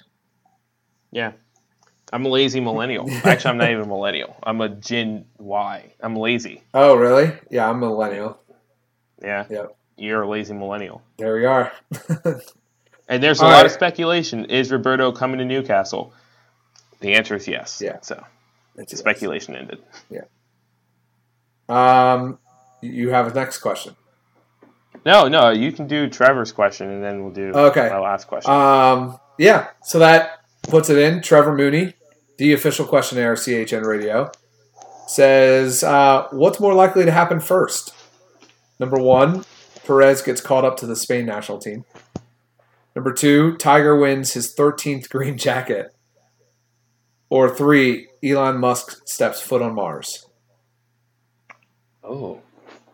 [1.11, 1.33] Yeah.
[2.11, 3.05] I'm a lazy millennial.
[3.23, 4.37] Actually, I'm not even a millennial.
[4.41, 5.93] I'm a Gen Y.
[5.99, 6.63] I'm lazy.
[6.73, 7.31] Oh, really?
[7.51, 8.39] Yeah, I'm a millennial.
[9.21, 9.45] Yeah.
[9.49, 9.75] Yep.
[9.97, 11.01] You're a lazy millennial.
[11.17, 11.71] There we are.
[13.07, 13.65] And there's a All lot right.
[13.65, 14.45] of speculation.
[14.45, 16.13] Is Roberto coming to Newcastle?
[16.99, 17.81] The answer is yes.
[17.83, 17.99] Yeah.
[18.01, 18.23] So
[18.75, 19.79] It's speculation ended.
[20.09, 20.21] Yeah.
[21.69, 22.39] Um,
[22.81, 23.95] you have a next question.
[25.05, 27.89] No, no, you can do Trevor's question and then we'll do Okay.
[27.89, 28.51] my last question.
[28.51, 31.21] Um, yeah, so that puts it in.
[31.21, 31.93] Trevor Mooney,
[32.37, 34.31] the official questionnaire of CHN Radio,
[35.07, 37.93] says, uh, "What's more likely to happen first?
[38.79, 39.45] Number one,
[39.85, 41.85] Perez gets called up to the Spain national team.
[42.97, 45.95] Number two, Tiger wins his 13th green jacket.
[47.29, 50.25] Or three, Elon Musk steps foot on Mars.
[52.03, 52.41] oh.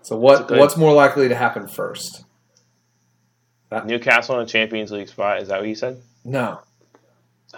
[0.02, 0.60] So what good.
[0.60, 2.26] what's more likely to happen first?
[3.86, 5.42] Newcastle in a Champions League spot.
[5.42, 6.02] Is that what you said?
[6.26, 6.60] No.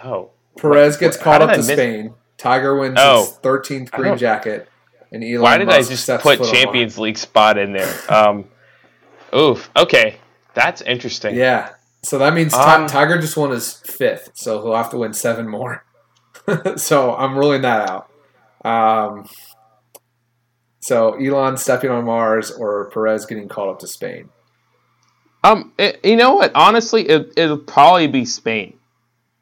[0.04, 0.30] Oh.
[0.56, 2.14] Perez gets called up to miss- Spain.
[2.38, 3.24] Tiger wins Oh.
[3.24, 4.68] his 13th green jacket.
[5.10, 7.92] And Elon Why did Musk I just put Champions League spot in there?
[8.08, 8.44] Um,
[9.34, 9.68] oof.
[9.76, 10.20] Okay.
[10.54, 11.34] That's interesting.
[11.34, 11.70] Yeah.
[12.06, 15.48] So that means Um, Tiger just won his fifth, so he'll have to win seven
[15.48, 15.84] more.
[16.76, 18.10] so I'm ruling that out.
[18.64, 19.28] Um,
[20.78, 24.28] so Elon stepping on Mars or Perez getting called up to Spain.
[25.42, 26.52] Um, it, you know what?
[26.54, 28.78] Honestly, it, it'll probably be Spain.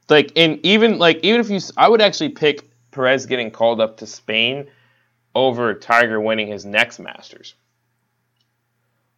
[0.09, 3.99] Like, and even like even if you, I would actually pick Perez getting called up
[3.99, 4.69] to Spain
[5.35, 7.57] over Tiger winning his next Masters.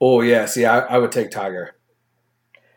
[0.00, 1.76] Oh yeah, see, I, I would take Tiger.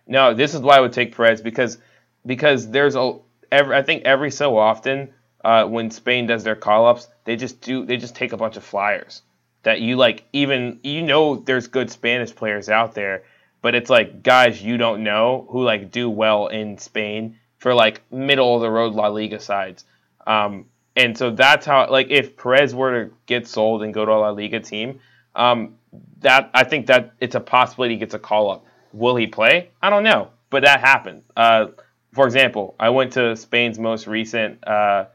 [0.10, 1.78] No, this is why I would take Perez because
[2.26, 3.20] because there's a
[3.52, 5.14] every I think every so often
[5.46, 8.58] uh, when Spain does their call ups, they just do they just take a bunch
[8.58, 9.22] of flyers
[9.62, 13.22] that you like even you know there's good Spanish players out there,
[13.62, 18.02] but it's like guys you don't know who like do well in Spain for like
[18.12, 19.86] middle of the road La Liga sides.
[20.26, 24.12] Um, and so that's how like if Perez were to get sold and go to
[24.12, 25.02] a La Liga team,
[25.36, 25.76] um,
[26.22, 28.66] that I think that it's a possibility he gets a call up.
[28.94, 29.70] Will he play?
[29.82, 31.24] I don't know, but that happened.
[31.36, 31.68] Uh,
[32.14, 35.06] for example, I went to Spain's most recent uh,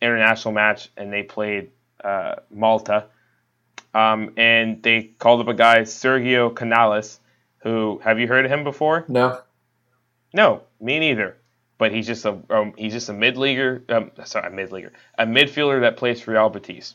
[0.00, 1.70] international match, and they played
[2.02, 3.06] uh, Malta,
[3.94, 7.20] um, and they called up a guy Sergio Canales,
[7.58, 9.04] who have you heard of him before?
[9.08, 9.40] No.
[10.32, 11.36] No, me neither.
[11.78, 13.82] But he's just a um, he's just a mid leaguer.
[13.88, 16.94] Um, sorry, a mid leaguer, a midfielder that plays for Real Betis.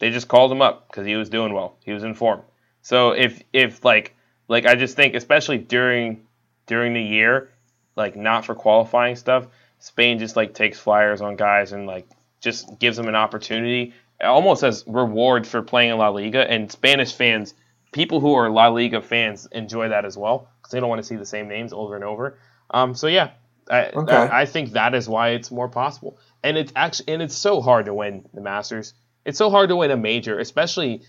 [0.00, 1.76] They just called him up because he was doing well.
[1.84, 2.42] He was in form.
[2.82, 4.14] So if if like
[4.52, 6.26] like I just think especially during
[6.66, 7.50] during the year,
[7.96, 9.46] like not for qualifying stuff,
[9.78, 12.06] Spain just like takes flyers on guys and like
[12.40, 16.48] just gives them an opportunity, almost as reward for playing in La Liga.
[16.48, 17.54] And Spanish fans,
[17.92, 21.08] people who are La Liga fans, enjoy that as well because they don't want to
[21.08, 22.36] see the same names over and over.
[22.70, 23.30] Um, so yeah,
[23.70, 24.14] I, Okay.
[24.14, 26.18] I, I think that is why it's more possible.
[26.44, 28.92] And it's actually and it's so hard to win the Masters.
[29.24, 31.04] It's so hard to win a major, especially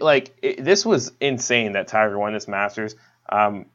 [0.00, 2.94] like it, this was insane that Tiger won this Masters.
[3.28, 3.66] Um,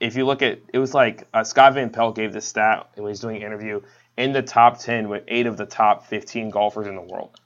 [0.00, 3.06] if you look at it was like uh, Scott Van Pelt gave this stat when
[3.06, 3.80] he was doing an interview
[4.16, 7.38] in the top 10 with eight of the top 15 golfers in the world.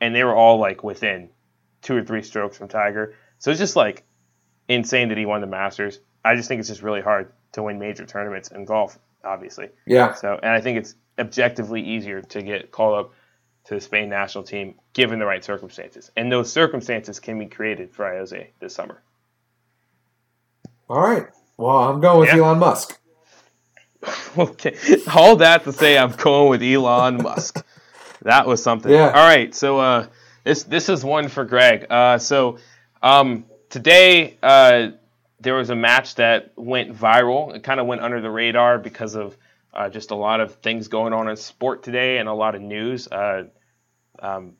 [0.00, 1.30] And they were all like within
[1.80, 3.14] two or three strokes from Tiger.
[3.38, 4.04] So it's just like
[4.68, 6.00] insane that he won the Masters.
[6.24, 9.68] I just think it's just really hard to win major tournaments in golf, obviously.
[9.86, 10.14] Yeah.
[10.14, 13.12] So, and I think it's objectively easier to get called up
[13.64, 16.10] to the Spain national team given the right circumstances.
[16.16, 19.02] And those circumstances can be created for Ayoze this summer.
[20.88, 21.26] All right.
[21.56, 22.38] Well, I'm going with Yeah.
[22.42, 22.98] Elon Musk.
[24.38, 24.76] okay.
[25.14, 27.64] All that to say, I'm going with Elon Musk.
[28.24, 28.92] That was something.
[28.92, 29.08] Yeah.
[29.08, 29.52] All right.
[29.52, 30.06] So uh,
[30.44, 31.86] this this is one for Greg.
[31.90, 32.58] Uh, so
[33.02, 34.90] um, today uh,
[35.40, 37.52] there was a match that went viral.
[37.52, 39.36] It kind of went under the radar because of
[39.74, 42.62] uh, just a lot of things going on in sport today and a lot of
[42.62, 43.08] news.
[43.08, 43.44] Uh,
[44.18, 44.54] um,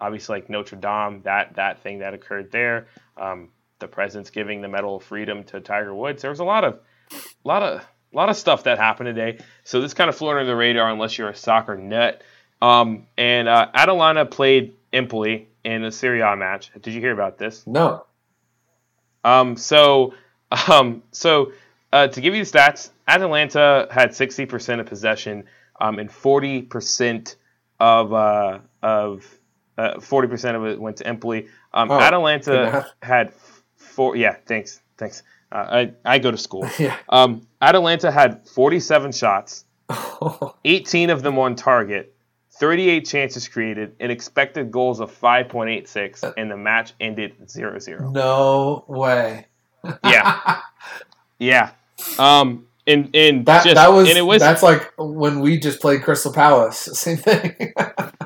[0.00, 2.88] obviously, like Notre Dame, that that thing that occurred there.
[3.16, 6.22] Um, the president's giving the Medal of Freedom to Tiger Woods.
[6.22, 6.80] There was a lot of
[7.12, 9.38] a lot of a lot of stuff that happened today.
[9.64, 12.22] So this kind of flew under the radar unless you're a soccer nut.
[12.60, 16.70] Um, and uh, Atalanta played Empoli in a Serie A match.
[16.80, 17.66] Did you hear about this?
[17.66, 18.06] No.
[19.22, 20.14] Um, so,
[20.68, 21.52] um, so
[21.92, 25.44] uh, to give you the stats, Atlanta had 60% of possession
[25.80, 27.36] um, and 40%
[27.80, 29.24] of uh, of
[29.76, 31.48] uh, 40% of it went to Empoli.
[31.72, 33.32] Um, Oh, Atalanta had
[33.76, 34.16] four.
[34.16, 35.22] Yeah, thanks, thanks.
[35.52, 35.54] Uh,
[36.04, 36.68] I I go to school.
[36.78, 36.96] Yeah.
[37.08, 39.64] Um, Atalanta had 47 shots,
[40.64, 42.14] 18 of them on target,
[42.58, 48.12] 38 chances created, and expected goals of 5.86, and the match ended 0-0.
[48.12, 49.46] no way.
[50.04, 50.60] Yeah,
[51.38, 51.70] yeah.
[52.18, 55.80] Um, and and That just, that was, and it was that's like when we just
[55.80, 56.78] played Crystal Palace.
[56.92, 57.74] Same thing.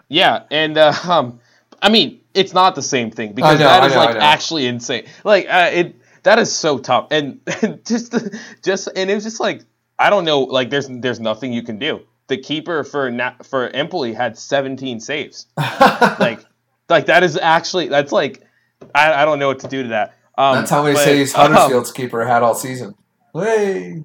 [0.09, 1.41] yeah, and uh, um,
[1.81, 5.07] I mean it's not the same thing because know, that is know, like actually insane.
[5.25, 8.15] Like uh, it that is so tough, and, and just
[8.63, 9.63] just and it was just like
[9.99, 12.01] I don't know, like there's there's nothing you can do.
[12.29, 15.47] The keeper for Na- for Empoli had 17 saves.
[16.19, 16.45] Like
[16.89, 18.43] like that is actually that's like
[18.95, 20.15] I, I don't know what to do to that.
[20.37, 22.95] Um, that's how many but, saves um, Huddersfield's keeper had all season.
[23.35, 24.05] Hey.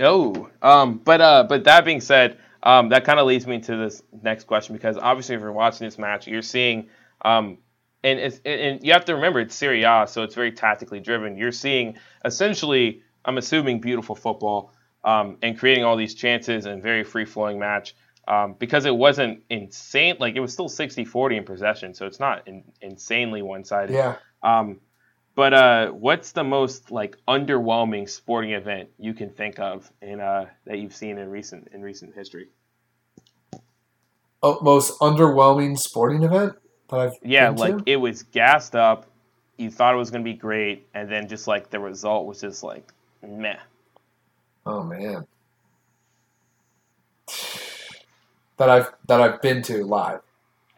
[0.00, 3.76] Oh, um, but uh, but that being said, um, that kind of leads me to
[3.76, 6.88] this next question because obviously, if you're watching this match, you're seeing,
[7.24, 7.58] um,
[8.04, 11.36] and it's, and- you have to remember it's Serie A, so it's very tactically driven.
[11.36, 14.72] You're seeing essentially, I'm assuming, beautiful football,
[15.04, 17.94] um, and creating all these chances and very free flowing match.
[18.28, 22.46] Um, because it wasn't insane, like it was still 60-40 in possession, so it's not
[22.46, 23.94] in, insanely one sided.
[23.94, 24.16] Yeah.
[24.42, 24.80] Um,
[25.38, 30.46] but uh, what's the most like underwhelming sporting event you can think of in uh,
[30.66, 32.48] that you've seen in recent in recent history?
[34.42, 36.54] Oh, most underwhelming sporting event
[36.90, 37.62] that I've Yeah, been to?
[37.62, 39.06] like it was gassed up.
[39.58, 42.40] You thought it was going to be great, and then just like the result was
[42.40, 43.58] just like meh.
[44.66, 45.24] Oh man.
[48.56, 50.20] That I've that I've been to live.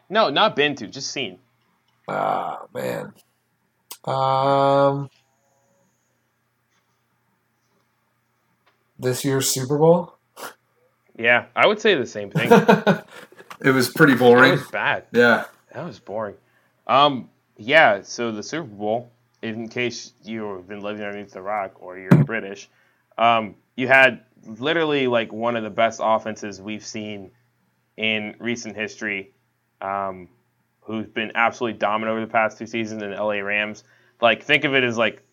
[0.07, 1.39] No, not been to, just seen.
[2.07, 3.13] Ah man.
[4.05, 5.09] Um
[8.99, 10.15] this year's Super Bowl?
[11.17, 12.49] Yeah, I would say the same thing.
[13.61, 14.51] it was pretty It boring.
[14.51, 15.05] was bad.
[15.11, 15.45] Yeah.
[15.73, 16.35] That was boring.
[16.87, 18.01] Um, yeah.
[18.01, 22.69] So the Super Bowl, in case you've been living underneath the rock or you're British,
[23.17, 27.31] um, you had literally like one of the best offenses we've seen
[27.97, 29.31] in recent history,
[29.81, 30.27] um,
[30.81, 33.83] who's been absolutely dominant over the past two seasons in the LA Rams.
[34.19, 35.23] Like, think of it as like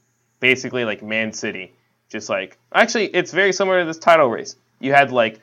[0.41, 1.75] basically like Man City.
[2.09, 4.57] Just like actually, it's very similar to this title race.
[4.81, 5.41] You had like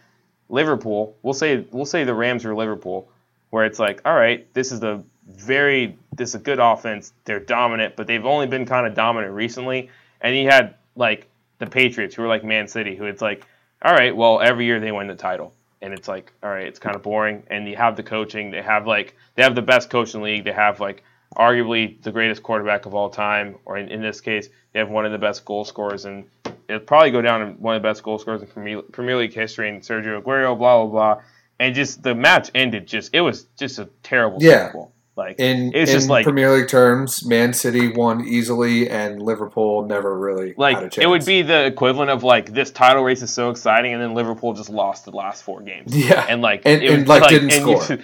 [0.49, 1.16] Liverpool.
[1.22, 3.10] We'll say we'll say the Rams were Liverpool
[3.49, 7.14] where it's like, all right, this is a very this is a good offense.
[7.26, 9.89] They're dominant, but they've only been kind of dominant recently.
[10.22, 11.28] And you had like
[11.60, 13.45] the Patriots, who were like Man City, who it's like,
[13.82, 16.80] all right, well, every year they win the title, and it's like, all right, it's
[16.80, 17.43] kind of boring.
[17.49, 18.51] And you have the coaching.
[18.51, 20.43] They have like they have the best coach in the league.
[20.45, 21.03] They have like
[21.36, 25.05] arguably the greatest quarterback of all time, or in, in this case, they have one
[25.05, 26.26] of the best goal scorers, and
[26.67, 29.34] it'll probably go down in one of the best goal scorers in Premier, Premier League
[29.34, 31.21] history, and Sergio Aguero, blah blah blah.
[31.59, 32.88] And just the match ended.
[32.88, 34.71] Just it was just a terrible Yeah.
[35.18, 39.86] Like In, It's in just like- Premier League terms, Man City won easily, and Liverpool
[39.86, 40.97] never really like chance.
[40.97, 44.13] it would be the equivalent of like this title race is so exciting, and then
[44.13, 45.95] Liverpool just lost the last four games.
[45.95, 47.97] yeah, and like And- it and, was, like, didn't you- score.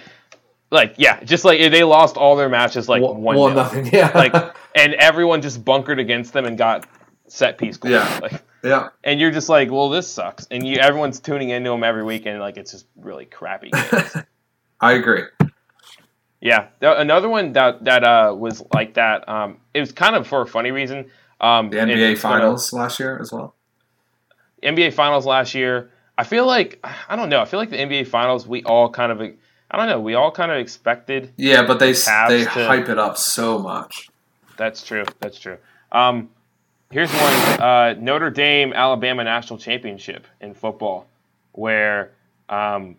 [0.70, 3.86] like yeah, just like they lost all their matches like one, one, one nothing.
[3.92, 4.34] Yeah, like
[4.74, 6.86] and everyone just bunkered against them and got
[7.28, 7.92] set piece goals.
[7.92, 8.18] Yeah.
[8.22, 11.84] Like, yeah, and you're just like, well, this sucks, and you everyone's tuning into them
[11.84, 14.16] every week, and like it's just really crappy games.
[14.80, 15.24] I agree.
[16.42, 19.28] Yeah, Th- another one that that uh, was like that.
[19.28, 21.08] Um, it was kind of for a funny reason.
[21.40, 23.54] Um, The NBA it's gonna- Finals last year as well.
[24.62, 25.90] NBA Finals last year.
[26.18, 27.40] I feel like I don't know.
[27.40, 30.00] I feel like the NBA Finals we all kind of I don't know.
[30.00, 31.32] We all kind of expected.
[31.36, 34.08] Yeah, but they they to- hype it up so much.
[34.56, 35.04] That's true.
[35.20, 35.58] That's true.
[35.92, 36.28] Um,
[36.90, 41.06] here's one: uh, Notre Dame Alabama national championship in football,
[41.52, 42.12] where
[42.48, 42.96] um,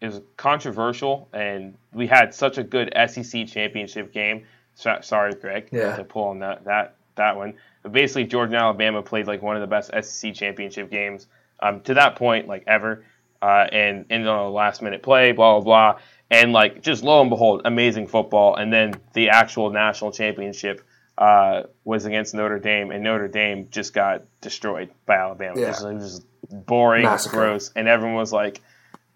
[0.00, 4.44] it was controversial, and we had such a good SEC championship game.
[4.74, 5.96] So, sorry, Greg, Yeah.
[5.96, 7.54] to pull on that that that one.
[7.82, 11.26] But basically, Georgia and Alabama played like one of the best SEC championship games
[11.60, 13.04] um, to that point, like ever,
[13.40, 17.20] uh, and ended on a last minute play, blah blah blah, and like just lo
[17.20, 18.56] and behold, amazing football.
[18.56, 20.80] And then the actual national championship
[21.16, 25.60] uh, was against Notre Dame, and Notre Dame just got destroyed by Alabama.
[25.60, 25.66] Yeah.
[25.66, 27.36] It, was, it was boring, Massacre.
[27.36, 28.60] gross, and everyone was like,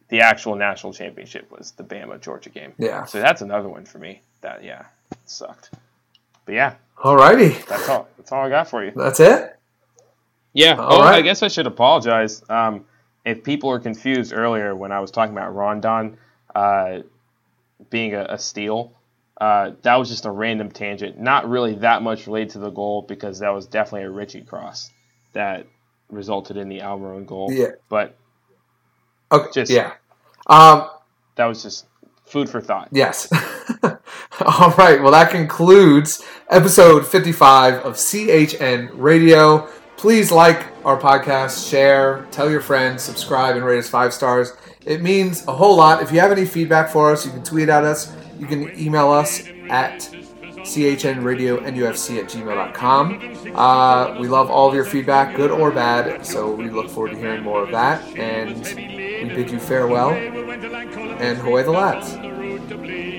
[0.08, 2.72] the actual national championship was the Bama Georgia game.
[2.78, 3.04] Yeah.
[3.04, 4.22] So that's another one for me.
[4.40, 4.86] That yeah,
[5.26, 5.70] sucked.
[6.44, 8.08] But yeah, Alrighty, that's all.
[8.16, 8.92] That's all I got for you.
[8.94, 9.56] that's it.
[10.52, 10.76] Yeah.
[10.76, 11.16] All oh, right.
[11.16, 12.42] I guess I should apologize.
[12.48, 12.86] Um,
[13.24, 16.16] if people were confused earlier when I was talking about Rondon
[16.54, 17.00] uh,
[17.90, 18.92] being a, a steal,
[19.40, 21.18] uh, that was just a random tangent.
[21.18, 24.90] Not really that much related to the goal because that was definitely a Ritchie cross
[25.34, 25.66] that
[26.08, 27.52] resulted in the Almiron goal.
[27.52, 27.72] Yeah.
[27.88, 28.16] But
[29.30, 29.50] Okay.
[29.52, 29.92] Just- yeah.
[30.48, 30.88] Um,
[31.36, 31.86] that was just
[32.24, 32.88] food for thought.
[32.92, 33.30] Yes.
[33.82, 35.02] All right.
[35.02, 39.68] Well, that concludes episode 55 of CHN Radio.
[39.96, 44.52] Please like our podcast, share, tell your friends, subscribe, and rate us five stars.
[44.86, 46.02] It means a whole lot.
[46.02, 48.14] If you have any feedback for us, you can tweet at us.
[48.38, 50.08] You can email us at
[50.68, 53.54] chnradionufc at gmail.com.
[53.54, 57.18] Uh, we love all of your feedback, good or bad, so we look forward to
[57.18, 58.02] hearing more of that.
[58.16, 60.10] And we bid you farewell.
[60.10, 63.17] And away the lads.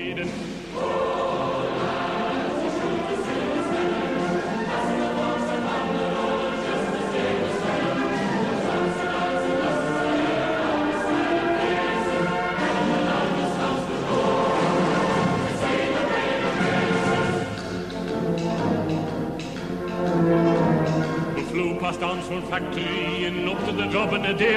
[21.90, 24.54] Past Armstrong factory and up to the job in a day.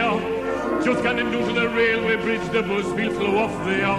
[0.85, 3.97] Just getting down to the railway bridge, the bus wheel flew off there.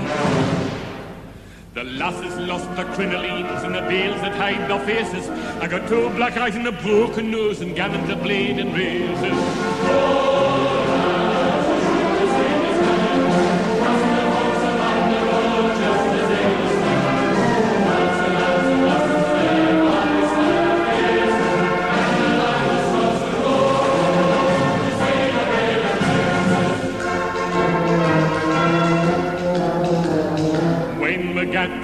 [1.75, 5.29] The lasses lost their crinolines and the veils that hide their faces.
[5.61, 10.44] I got two black eyes and a broken nose and gallons of blade and razors.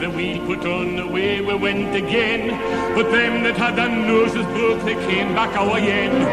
[0.01, 2.49] When we the put on, away we went again.
[2.95, 6.25] But them that had their noses broke, they came back our yen.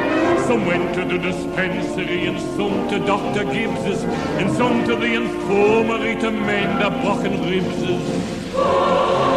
[0.48, 3.44] Some went to the dispensary, and some to Dr.
[3.44, 4.06] Gibbs's,
[4.40, 9.37] and some to the infirmary to mend their broken ribses.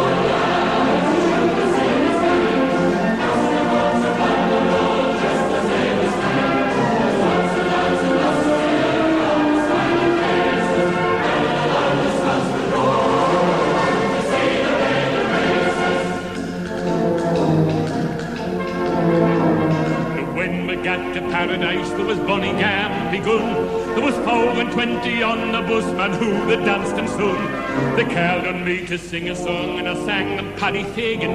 [22.01, 23.53] There was Bonnie Gam begun.
[23.93, 27.95] There was four and twenty on the bus, man, who they danced and sung.
[27.95, 31.31] They called on me to sing a song, and I sang them Paddy Fagan.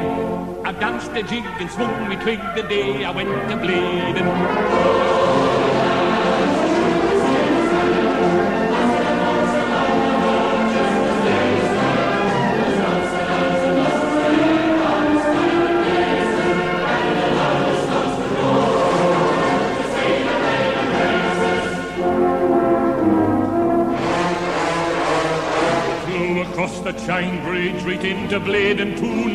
[0.67, 5.46] I danced a jig and swung me twig the day I went to Blaydon.
[28.27, 29.35] Into Blaydon Toon.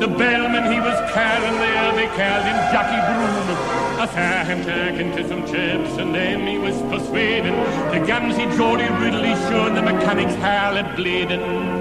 [0.00, 4.00] The bellman he was carrying there, they called him Jackie Broom.
[4.00, 7.54] I saw him talking to some chaps, and then he was persuading
[7.92, 11.42] the Gamsey Geordie Ridley showing the mechanics harlot Blaydon.
[11.42, 11.79] The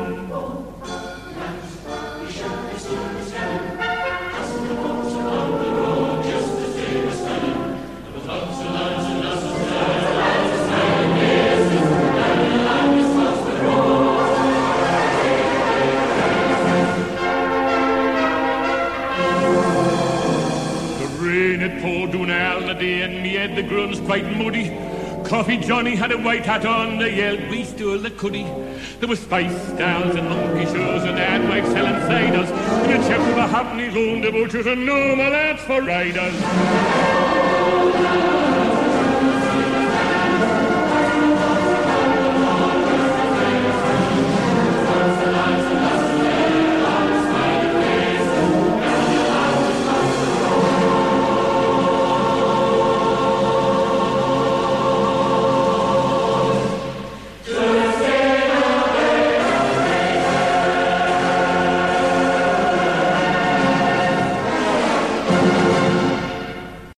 [25.70, 28.44] Johnny had a white hat on, they yelled, we stole the cuddy.
[29.00, 32.50] There was spice stalls and monkey shows and ad wives selling ciders.
[32.50, 33.46] And a chap with a
[33.78, 36.34] he loaned the butchers and no more lads for riders.